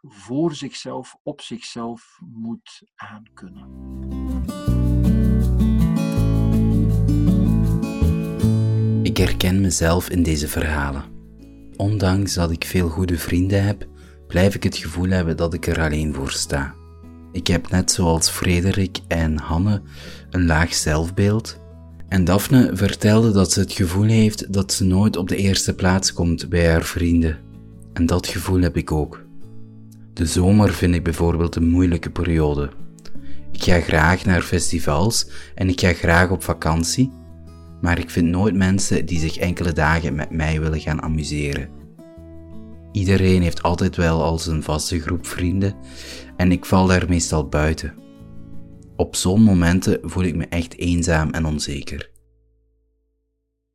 voor 0.00 0.54
zichzelf, 0.54 1.16
op 1.22 1.40
zichzelf 1.40 2.18
moet 2.20 2.82
aankunnen. 2.94 3.96
Ik 9.02 9.16
herken 9.16 9.60
mezelf 9.60 10.10
in 10.10 10.22
deze 10.22 10.48
verhalen. 10.48 11.16
Ondanks 11.76 12.34
dat 12.34 12.50
ik 12.50 12.64
veel 12.64 12.88
goede 12.88 13.18
vrienden 13.18 13.64
heb, 13.64 13.88
blijf 14.26 14.54
ik 14.54 14.62
het 14.62 14.76
gevoel 14.76 15.08
hebben 15.08 15.36
dat 15.36 15.54
ik 15.54 15.66
er 15.66 15.80
alleen 15.80 16.14
voor 16.14 16.30
sta. 16.30 16.77
Ik 17.32 17.46
heb 17.46 17.70
net 17.70 17.90
zoals 17.90 18.30
Frederik 18.30 18.98
en 19.08 19.38
Hanne 19.38 19.82
een 20.30 20.46
laag 20.46 20.74
zelfbeeld. 20.74 21.60
En 22.08 22.24
Daphne 22.24 22.70
vertelde 22.72 23.30
dat 23.32 23.52
ze 23.52 23.60
het 23.60 23.72
gevoel 23.72 24.06
heeft 24.06 24.52
dat 24.52 24.72
ze 24.72 24.84
nooit 24.84 25.16
op 25.16 25.28
de 25.28 25.36
eerste 25.36 25.74
plaats 25.74 26.12
komt 26.12 26.48
bij 26.48 26.70
haar 26.70 26.84
vrienden. 26.84 27.38
En 27.92 28.06
dat 28.06 28.26
gevoel 28.26 28.60
heb 28.60 28.76
ik 28.76 28.92
ook. 28.92 29.24
De 30.12 30.26
zomer 30.26 30.72
vind 30.72 30.94
ik 30.94 31.02
bijvoorbeeld 31.02 31.56
een 31.56 31.68
moeilijke 31.68 32.10
periode. 32.10 32.70
Ik 33.52 33.62
ga 33.62 33.80
graag 33.80 34.24
naar 34.24 34.42
festivals 34.42 35.28
en 35.54 35.68
ik 35.68 35.80
ga 35.80 35.92
graag 35.92 36.30
op 36.30 36.42
vakantie, 36.42 37.12
maar 37.80 37.98
ik 37.98 38.10
vind 38.10 38.28
nooit 38.28 38.54
mensen 38.54 39.06
die 39.06 39.18
zich 39.18 39.36
enkele 39.36 39.72
dagen 39.72 40.14
met 40.14 40.30
mij 40.30 40.60
willen 40.60 40.80
gaan 40.80 41.02
amuseren. 41.02 41.68
Iedereen 42.92 43.42
heeft 43.42 43.62
altijd 43.62 43.96
wel 43.96 44.22
al 44.22 44.38
zijn 44.38 44.62
vaste 44.62 45.00
groep 45.00 45.26
vrienden 45.26 45.74
en 46.38 46.52
ik 46.52 46.64
val 46.64 46.86
daar 46.86 47.08
meestal 47.08 47.48
buiten. 47.48 47.94
Op 48.96 49.16
zo'n 49.16 49.42
momenten 49.42 50.10
voel 50.10 50.22
ik 50.22 50.34
me 50.34 50.46
echt 50.46 50.76
eenzaam 50.76 51.30
en 51.30 51.44
onzeker. 51.44 52.10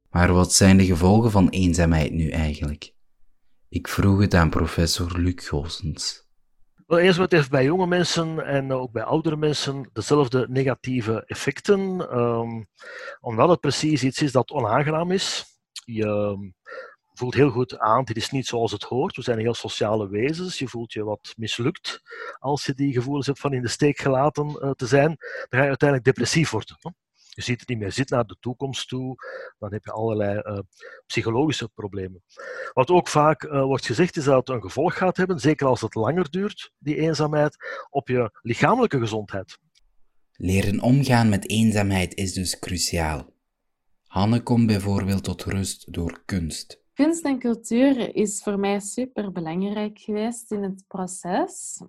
Maar 0.10 0.34
wat 0.34 0.54
zijn 0.54 0.78
de 0.78 0.86
gevolgen 0.86 1.32
van 1.32 1.50
eenzaamheid 1.50 2.12
nu 2.12 2.30
eigenlijk? 2.30 2.94
Ik 3.70 3.88
vroeg 3.88 4.22
het 4.22 4.34
aan 4.34 4.50
professor 4.50 5.20
Luc 5.20 5.48
Goossens. 5.48 6.28
Wel, 6.88 7.00
eerst 7.00 7.18
wat 7.18 7.32
heeft 7.32 7.50
bij 7.50 7.64
jonge 7.64 7.88
mensen 7.88 8.46
en 8.46 8.72
ook 8.72 8.92
bij 8.92 9.04
oudere 9.04 9.38
mensen 9.38 9.90
dezelfde 9.94 10.48
negatieve 10.50 11.24
effecten, 11.26 11.80
um, 12.20 12.68
omdat 13.20 13.50
het 13.50 13.60
precies 13.60 14.04
iets 14.04 14.22
is 14.22 14.32
dat 14.32 14.52
onaangenaam 14.52 15.12
is. 15.12 15.46
Je 15.86 16.38
voelt 17.14 17.34
heel 17.34 17.50
goed 17.50 17.80
aan, 17.80 18.04
dit 18.04 18.18
is 18.18 18.32
niet 18.32 18.46
zoals 18.46 18.72
het 18.72 18.84
hoort. 18.84 19.16
We 19.16 19.22
zijn 19.22 19.40
heel 19.40 19.54
sociale 19.54 20.10
wezens. 20.10 20.60
Je 20.60 20.68
voelt 20.68 20.94
je 20.94 21.04
wat 21.04 21.34
mislukt 21.38 22.02
als 22.40 22.66
je 22.66 22.74
die 22.74 22.94
gevoelens 22.94 23.26
hebt 23.26 23.40
van 23.40 23.54
in 23.54 23.62
de 23.62 23.68
steek 23.68 23.98
gelaten 24.00 24.48
uh, 24.48 24.72
te 24.72 24.86
zijn. 24.86 25.08
Dan 25.08 25.48
ga 25.50 25.62
je 25.62 25.68
uiteindelijk 25.68 26.04
depressief 26.04 26.50
worden. 26.50 26.78
Je 27.36 27.42
ziet 27.42 27.60
het 27.60 27.70
niet 27.70 27.78
meer 27.80 27.92
zitten 27.92 28.16
naar 28.16 28.26
de 28.26 28.38
toekomst 28.40 28.88
toe. 28.88 29.16
Dan 29.60 29.74
heb 29.74 29.84
je 29.84 29.92
allerlei 29.92 30.42
uh, 30.44 30.60
psychologische 31.06 31.70
problemen. 31.74 32.24
Wat 32.74 32.90
ook 32.90 33.08
vaak 33.08 33.44
uh, 33.44 33.64
wordt 33.64 33.86
gezegd 33.86 34.18
is 34.18 34.24
dat 34.24 34.48
het 34.48 34.56
een 34.56 34.62
gevolg 34.62 34.98
gaat 34.98 35.18
hebben, 35.18 35.40
zeker 35.40 35.68
als 35.68 35.82
het 35.82 35.96
langer 35.96 36.30
duurt, 36.30 36.72
die 36.78 36.98
eenzaamheid, 36.98 37.58
op 37.90 38.08
je 38.08 38.40
lichamelijke 38.42 39.00
gezondheid. 39.00 39.58
Leren 40.36 40.82
omgaan 40.82 41.30
met 41.30 41.50
eenzaamheid 41.50 42.16
is 42.16 42.34
dus 42.34 42.60
cruciaal. 42.60 43.32
Hanne 44.08 44.44
komt 44.44 44.68
bijvoorbeeld 44.68 45.24
tot 45.24 45.44
rust 45.44 45.94
door 45.94 46.22
kunst. 46.26 46.83
Kunst 46.94 47.26
en 47.26 47.40
cultuur 47.40 48.16
is 48.16 48.44
voor 48.44 48.60
mij 48.60 48.80
super 48.80 49.32
belangrijk 49.32 50.00
geweest 50.00 50.52
in 50.52 50.64
het 50.64 50.84
proces. 50.88 51.82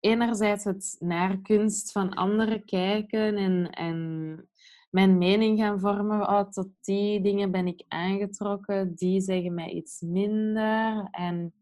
Enerzijds 0.00 0.64
het 0.64 0.96
naar 0.98 1.38
kunst 1.38 1.92
van 1.92 2.14
anderen 2.14 2.64
kijken 2.64 3.36
en, 3.36 3.70
en 3.70 4.48
mijn 4.90 5.18
mening 5.18 5.58
gaan 5.58 5.80
vormen. 5.80 6.20
Oh, 6.20 6.48
tot 6.48 6.68
die 6.80 7.20
dingen 7.20 7.50
ben 7.50 7.66
ik 7.66 7.84
aangetrokken, 7.88 8.94
die 8.94 9.20
zeggen 9.20 9.54
mij 9.54 9.70
iets 9.70 10.00
minder. 10.00 11.08
En 11.10 11.54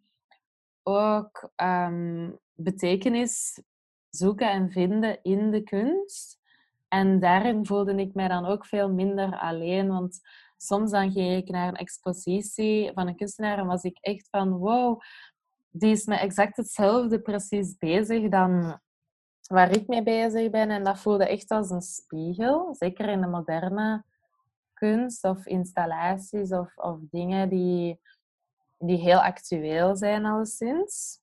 ook 0.83 1.51
ehm, 1.57 2.31
betekenis 2.55 3.63
zoeken 4.11 4.51
en 4.51 4.71
vinden 4.71 5.23
in 5.23 5.51
de 5.51 5.63
kunst. 5.63 6.39
En 6.89 7.21
daarin 7.21 7.67
voelde 7.67 7.95
ik 7.95 8.15
mij 8.15 8.29
dan 8.29 8.45
ook 8.45 8.67
veel 8.67 8.91
minder 8.91 9.39
alleen, 9.39 9.89
want 9.89 10.21
soms 10.65 10.91
dan 10.91 11.13
ging 11.13 11.37
ik 11.37 11.49
naar 11.49 11.69
een 11.69 11.77
expositie 11.77 12.93
van 12.93 13.07
een 13.07 13.17
kunstenaar 13.17 13.59
en 13.59 13.67
was 13.67 13.83
ik 13.83 13.99
echt 14.01 14.29
van 14.31 14.51
wow, 14.51 15.01
die 15.71 15.91
is 15.91 16.07
met 16.07 16.21
exact 16.21 16.57
hetzelfde 16.57 17.21
precies 17.21 17.79
bezig 17.79 18.29
dan 18.29 18.81
waar 19.49 19.71
ik 19.71 19.89
mee 19.89 20.03
bezig 20.03 20.51
ben. 20.51 20.71
En 20.71 20.85
dat 20.85 20.99
voelde 20.99 21.29
echt 21.29 21.51
als 21.51 21.71
een 21.71 21.83
spiegel, 21.83 22.75
zeker 22.75 23.09
in 23.09 23.21
de 23.21 23.27
moderne 23.27 24.05
kunst 24.73 25.25
of 25.25 25.47
installaties 25.47 26.51
of, 26.51 26.77
of 26.77 26.99
dingen 27.01 27.49
die, 27.49 28.01
die 28.79 28.99
heel 28.99 29.23
actueel 29.23 29.97
zijn 29.97 30.25
alleszins. 30.25 31.21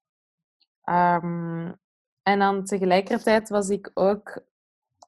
Um, 0.86 1.80
en 2.23 2.39
dan 2.39 2.65
tegelijkertijd 2.65 3.49
was 3.49 3.69
ik 3.69 3.91
ook 3.93 4.43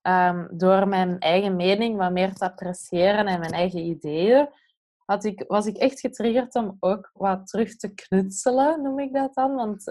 um, 0.08 0.48
door 0.52 0.88
mijn 0.88 1.20
eigen 1.20 1.56
mening 1.56 1.98
wat 1.98 2.12
meer 2.12 2.34
te 2.34 2.46
appreciëren 2.46 3.28
en 3.28 3.40
mijn 3.40 3.52
eigen 3.52 3.86
ideeën, 3.86 4.50
had 5.06 5.24
ik, 5.24 5.44
was 5.48 5.66
ik 5.66 5.78
echt 5.78 6.00
getriggerd 6.00 6.56
om 6.56 6.78
ook 6.80 7.10
wat 7.14 7.48
terug 7.48 7.76
te 7.76 7.94
knutselen, 7.94 8.82
noem 8.82 9.00
ik 9.00 9.14
dat 9.14 9.34
dan. 9.34 9.56
Want 9.56 9.88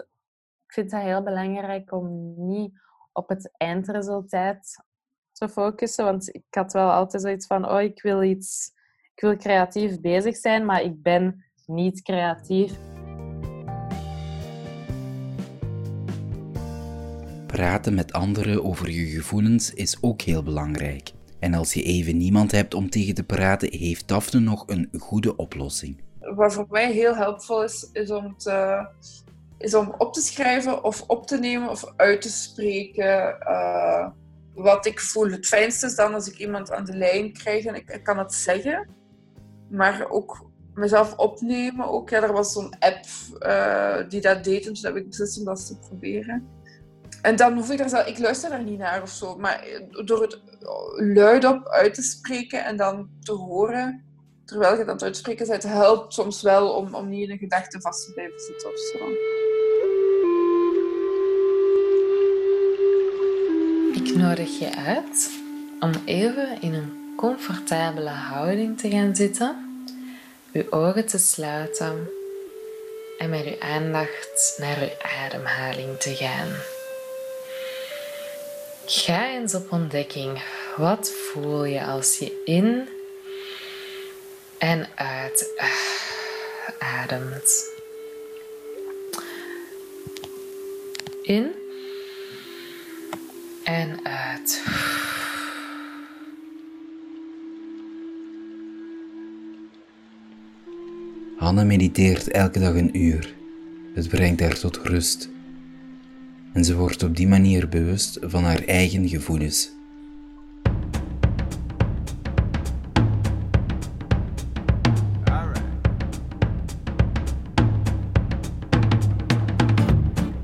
ik 0.66 0.72
vind 0.72 0.92
het 0.92 1.02
heel 1.02 1.22
belangrijk 1.22 1.92
om 1.92 2.34
niet 2.36 2.80
op 3.12 3.28
het 3.28 3.50
eindresultaat 3.56 4.84
te 5.32 5.48
focussen. 5.48 6.04
Want 6.04 6.34
ik 6.34 6.44
had 6.50 6.72
wel 6.72 6.90
altijd 6.90 7.22
zoiets 7.22 7.46
van, 7.46 7.70
oh, 7.70 7.80
ik 7.80 8.02
wil 8.02 8.22
iets, 8.22 8.72
ik 9.14 9.20
wil 9.22 9.36
creatief 9.36 10.00
bezig 10.00 10.36
zijn, 10.36 10.64
maar 10.64 10.82
ik 10.82 11.02
ben 11.02 11.44
niet 11.66 12.02
creatief. 12.02 12.91
Praten 17.52 17.94
met 17.94 18.12
anderen 18.12 18.64
over 18.64 18.90
je 18.90 19.06
gevoelens 19.06 19.74
is 19.74 19.96
ook 20.00 20.20
heel 20.20 20.42
belangrijk. 20.42 21.10
En 21.38 21.54
als 21.54 21.72
je 21.72 21.82
even 21.82 22.16
niemand 22.16 22.50
hebt 22.50 22.74
om 22.74 22.90
tegen 22.90 23.14
te 23.14 23.24
praten, 23.24 23.78
heeft 23.78 24.08
Daphne 24.08 24.40
nog 24.40 24.64
een 24.66 24.88
goede 24.98 25.36
oplossing. 25.36 26.02
Wat 26.20 26.52
voor 26.52 26.66
mij 26.70 26.92
heel 26.92 27.14
helpvol 27.14 27.64
is, 27.64 27.88
is 27.92 28.10
om, 28.10 28.36
te, 28.36 28.86
is 29.58 29.74
om 29.74 29.94
op 29.98 30.12
te 30.12 30.20
schrijven 30.20 30.84
of 30.84 31.02
op 31.06 31.26
te 31.26 31.38
nemen 31.38 31.68
of 31.68 31.92
uit 31.96 32.22
te 32.22 32.30
spreken 32.30 33.36
uh, 33.40 34.08
wat 34.54 34.86
ik 34.86 35.00
voel. 35.00 35.30
Het 35.30 35.46
fijnste 35.46 35.86
is 35.86 35.94
dan 35.94 36.14
als 36.14 36.28
ik 36.28 36.38
iemand 36.38 36.72
aan 36.72 36.84
de 36.84 36.96
lijn 36.96 37.32
krijg 37.32 37.64
en 37.64 37.74
ik, 37.74 38.00
kan 38.02 38.18
het 38.18 38.34
zeggen, 38.34 38.88
maar 39.70 40.10
ook 40.10 40.50
mezelf 40.74 41.16
opnemen. 41.16 41.88
Ook, 41.88 42.10
ja, 42.10 42.22
er 42.22 42.32
was 42.32 42.52
zo'n 42.52 42.78
app 42.78 43.04
uh, 43.40 44.08
die 44.08 44.20
dat 44.20 44.44
deed, 44.44 44.66
en 44.66 44.72
toen 44.72 44.84
heb 44.84 44.96
ik 44.96 45.08
beslist 45.08 45.38
om 45.38 45.44
dat 45.44 45.66
te 45.66 45.78
proberen. 45.78 46.60
En 47.22 47.36
dan 47.36 47.54
hoef 47.54 47.70
ik 47.70 47.80
er 47.80 47.88
zelf, 47.88 48.06
ik 48.06 48.18
luister 48.18 48.50
daar 48.50 48.62
niet 48.62 48.78
naar 48.78 49.02
of 49.02 49.10
zo, 49.10 49.36
maar 49.36 49.66
door 50.04 50.22
het 50.22 50.40
luidop 50.96 51.68
uit 51.68 51.94
te 51.94 52.02
spreken 52.02 52.64
en 52.64 52.76
dan 52.76 53.08
te 53.20 53.32
horen, 53.32 54.04
terwijl 54.44 54.76
je 54.76 54.82
aan 54.82 54.88
het 54.88 55.02
uitspreken 55.02 55.46
bent, 55.46 55.62
helpt 55.62 56.14
soms 56.14 56.42
wel 56.42 56.70
om, 56.70 56.94
om 56.94 57.08
niet 57.08 57.24
in 57.24 57.30
een 57.30 57.38
gedachte 57.38 57.80
vast 57.80 58.04
te 58.04 58.12
blijven 58.12 58.40
zitten 58.40 58.68
of 58.68 58.78
zo. 58.78 58.98
Ik 64.02 64.16
nodig 64.16 64.58
je 64.58 64.76
uit 64.76 65.30
om 65.80 65.90
even 66.04 66.60
in 66.60 66.74
een 66.74 67.14
comfortabele 67.16 68.08
houding 68.08 68.78
te 68.78 68.90
gaan 68.90 69.16
zitten, 69.16 69.56
uw 70.52 70.70
ogen 70.70 71.06
te 71.06 71.18
sluiten 71.18 72.08
en 73.18 73.30
met 73.30 73.44
uw 73.44 73.60
aandacht 73.60 74.56
naar 74.58 74.78
uw 74.78 75.24
ademhaling 75.24 75.98
te 75.98 76.14
gaan. 76.14 76.71
Ga 78.94 79.30
eens 79.30 79.54
op 79.54 79.72
ontdekking. 79.72 80.42
Wat 80.76 81.10
voel 81.10 81.64
je 81.64 81.84
als 81.84 82.18
je 82.18 82.42
in 82.44 82.88
en 84.58 84.88
uit 84.94 85.48
ademt? 86.78 87.70
In 91.22 91.50
en 93.64 94.00
uit. 94.02 94.62
Hanne 101.36 101.64
mediteert 101.64 102.30
elke 102.30 102.58
dag 102.58 102.74
een 102.74 102.96
uur. 102.96 103.34
Het 103.94 104.08
brengt 104.08 104.40
haar 104.40 104.58
tot 104.58 104.76
rust 104.76 105.28
en 106.52 106.64
ze 106.64 106.76
wordt 106.76 107.02
op 107.02 107.16
die 107.16 107.28
manier 107.28 107.68
bewust 107.68 108.18
van 108.22 108.44
haar 108.44 108.64
eigen 108.64 109.08
gevoelens. 109.08 109.70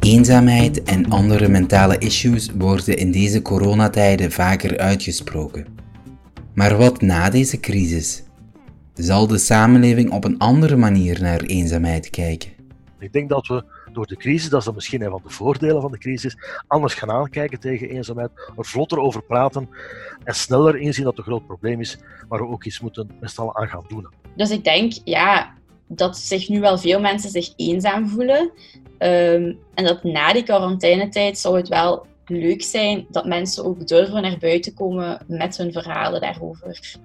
Eenzaamheid 0.01 0.83
en 0.83 1.09
andere 1.09 1.49
mentale 1.49 1.99
issues 1.99 2.51
worden 2.59 2.97
in 2.97 3.13
deze 3.13 3.43
coronatijden 3.43 4.33
vaker 4.33 4.79
uitgesproken. 4.79 5.67
Maar 6.55 6.77
wat 6.77 7.01
na 7.01 7.31
deze 7.31 7.61
crisis? 7.61 8.23
Zal 8.95 9.27
de 9.27 9.39
samenleving 9.39 10.11
op 10.11 10.25
een 10.25 10.39
andere 10.39 10.77
manier 10.77 11.23
naar 11.23 11.41
eenzaamheid 11.41 12.11
kijken? 12.11 12.51
Ik 12.99 13.13
denk 13.13 13.29
dat 13.29 13.47
we 13.47 13.65
door 13.93 14.07
de 14.07 14.17
crisis, 14.17 14.49
dat 14.49 14.59
is 14.59 14.65
dan 14.65 14.75
misschien 14.75 15.03
een 15.03 15.11
van 15.11 15.21
de 15.23 15.31
voordelen 15.31 15.83
van 15.83 15.93
de 15.93 15.99
crisis, 15.99 16.37
anders 16.67 16.95
gaan 16.95 17.11
aankijken 17.11 17.61
tegen 17.61 17.89
eenzaamheid, 17.89 18.31
er 18.57 18.65
vlotter 18.65 18.99
over 18.99 19.23
praten 19.23 19.69
en 20.25 20.35
sneller 20.35 20.77
inzien 20.77 21.05
dat 21.05 21.17
het 21.17 21.27
een 21.27 21.33
groot 21.33 21.47
probleem 21.47 21.81
is, 21.81 21.99
waar 22.29 22.41
we 22.41 22.49
ook 22.49 22.65
iets 22.65 22.81
moeten 22.81 23.11
met 23.21 23.39
aan 23.39 23.69
gaan 23.69 23.85
doen. 23.89 24.09
Dus 24.37 24.51
ik 24.51 24.65
denk, 24.65 24.93
ja, 25.05 25.55
dat 25.87 26.19
zich 26.19 26.49
nu 26.49 26.61
wel 26.61 26.79
veel 26.79 27.01
mensen 27.01 27.31
zich 27.31 27.53
eenzaam 27.57 28.09
voelen. 28.09 28.51
Um, 28.99 29.59
en 29.75 29.85
dat 29.85 30.05
na 30.05 30.33
die 30.33 30.43
quarantainetijd 30.43 31.39
zou 31.39 31.57
het 31.57 31.69
wel 31.69 32.07
leuk 32.27 32.63
zijn 32.63 33.07
dat 33.11 33.27
mensen 33.27 33.65
ook 33.65 33.87
durven 33.87 34.23
naar 34.23 34.39
buiten 34.39 34.75
komen 34.75 35.25
met 35.27 35.57
hun 35.57 35.73
verhalen 35.73 36.21
daarover. 36.21 36.97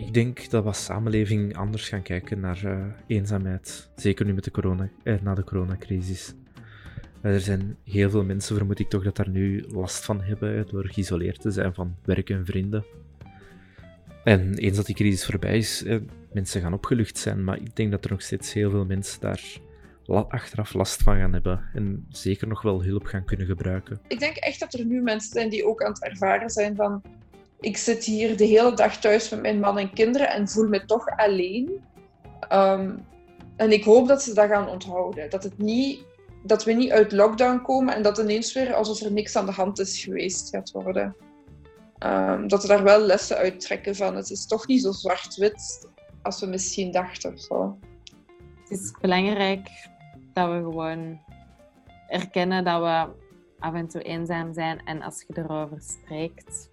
Ik 0.00 0.14
denk 0.14 0.50
dat 0.50 0.62
we 0.62 0.68
als 0.68 0.84
samenleving 0.84 1.56
anders 1.56 1.88
gaan 1.88 2.02
kijken 2.02 2.40
naar 2.40 2.64
uh, 2.64 2.84
eenzaamheid. 3.06 3.90
Zeker 3.96 4.26
nu 4.26 4.32
met 4.32 4.44
de 4.44 4.50
corona, 4.50 4.88
eh, 5.02 5.14
na 5.22 5.34
de 5.34 5.44
coronacrisis. 5.44 6.34
Uh, 7.22 7.34
er 7.34 7.40
zijn 7.40 7.76
heel 7.84 8.10
veel 8.10 8.24
mensen, 8.24 8.56
vermoed 8.56 8.78
ik 8.78 8.88
toch, 8.88 9.02
dat 9.02 9.16
daar 9.16 9.28
nu 9.28 9.64
last 9.68 10.04
van 10.04 10.22
hebben 10.22 10.66
door 10.70 10.86
geïsoleerd 10.86 11.40
te 11.40 11.50
zijn 11.50 11.74
van 11.74 11.96
werk 12.04 12.30
en 12.30 12.46
vrienden. 12.46 12.84
En 14.24 14.54
eens 14.54 14.76
dat 14.76 14.86
die 14.86 14.94
crisis 14.94 15.24
voorbij 15.24 15.56
is, 15.56 15.84
eh, 15.84 15.96
mensen 16.32 16.60
gaan 16.60 16.72
opgelucht 16.72 17.18
zijn. 17.18 17.44
Maar 17.44 17.56
ik 17.56 17.76
denk 17.76 17.90
dat 17.90 18.04
er 18.04 18.10
nog 18.10 18.22
steeds 18.22 18.52
heel 18.52 18.70
veel 18.70 18.84
mensen 18.84 19.20
daar 19.20 19.58
achteraf 20.28 20.72
last 20.72 21.02
van 21.02 21.16
gaan 21.16 21.32
hebben. 21.32 21.64
En 21.74 22.06
zeker 22.08 22.48
nog 22.48 22.62
wel 22.62 22.82
hulp 22.82 23.04
gaan 23.04 23.24
kunnen 23.24 23.46
gebruiken. 23.46 24.00
Ik 24.08 24.18
denk 24.18 24.36
echt 24.36 24.60
dat 24.60 24.74
er 24.74 24.84
nu 24.84 25.02
mensen 25.02 25.32
zijn 25.32 25.50
die 25.50 25.66
ook 25.66 25.82
aan 25.82 25.92
het 25.92 26.04
ervaren 26.04 26.50
zijn 26.50 26.76
van 26.76 27.02
ik 27.60 27.76
zit 27.76 28.04
hier 28.04 28.36
de 28.36 28.44
hele 28.44 28.74
dag 28.74 28.96
thuis 28.96 29.28
met 29.28 29.40
mijn 29.40 29.60
man 29.60 29.78
en 29.78 29.92
kinderen 29.92 30.30
en 30.30 30.48
voel 30.48 30.68
me 30.68 30.84
toch 30.84 31.06
alleen. 31.16 31.84
Ehm, 32.48 32.96
en 33.56 33.72
ik 33.72 33.84
hoop 33.84 34.08
dat 34.08 34.22
ze 34.22 34.34
dat 34.34 34.48
gaan 34.48 34.68
onthouden. 34.68 35.30
Dat, 35.30 35.42
het 35.42 35.58
niet, 35.58 36.04
dat 36.42 36.64
we 36.64 36.72
niet 36.72 36.90
uit 36.90 37.12
lockdown 37.12 37.62
komen 37.62 37.94
en 37.94 38.02
dat 38.02 38.18
ineens 38.18 38.52
weer 38.52 38.74
alsof 38.74 39.00
er 39.00 39.12
niks 39.12 39.36
aan 39.36 39.46
de 39.46 39.52
hand 39.52 39.78
is 39.78 40.04
geweest 40.04 40.48
gaat 40.48 40.70
worden. 40.70 41.16
Um, 42.04 42.48
dat 42.48 42.62
we 42.62 42.68
daar 42.68 42.82
wel 42.82 43.00
lessen 43.00 43.36
uit 43.36 43.60
trekken 43.60 43.96
van. 43.96 44.16
Het 44.16 44.30
is 44.30 44.46
toch 44.46 44.66
niet 44.66 44.82
zo 44.82 44.92
zwart-wit 44.92 45.88
als 46.22 46.40
we 46.40 46.46
misschien 46.46 46.92
dachten 46.92 47.32
of 47.32 47.40
zo. 47.40 47.78
Het 48.60 48.70
is 48.70 48.94
belangrijk 49.00 49.68
dat 50.32 50.48
we 50.48 50.58
gewoon 50.58 51.20
erkennen 52.08 52.64
dat 52.64 52.80
we 52.80 53.12
af 53.58 53.74
en 53.74 53.88
toe 53.88 54.02
eenzaam 54.02 54.52
zijn. 54.52 54.80
En 54.84 55.02
als 55.02 55.24
je 55.26 55.42
erover 55.42 55.80
spreekt, 55.80 56.69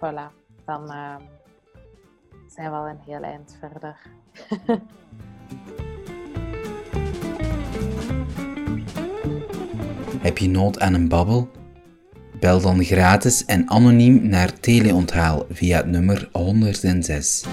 voilà, 0.00 0.30
dan 0.64 0.82
uh, 0.92 1.16
zijn 2.46 2.70
we 2.70 2.76
al 2.76 2.88
een 2.88 3.00
heel 3.06 3.22
eind 3.22 3.56
verder. 3.60 3.96
Heb 10.20 10.38
je 10.38 10.48
nood 10.48 10.80
aan 10.80 10.94
een 10.94 11.08
babbel? 11.08 11.50
Bel 12.40 12.60
dan 12.60 12.84
gratis 12.84 13.44
en 13.44 13.70
anoniem 13.70 14.28
naar 14.28 14.60
teleonthaal 14.60 15.46
via 15.50 15.76
het 15.76 15.86
nummer 15.86 16.28
106. 16.32 17.46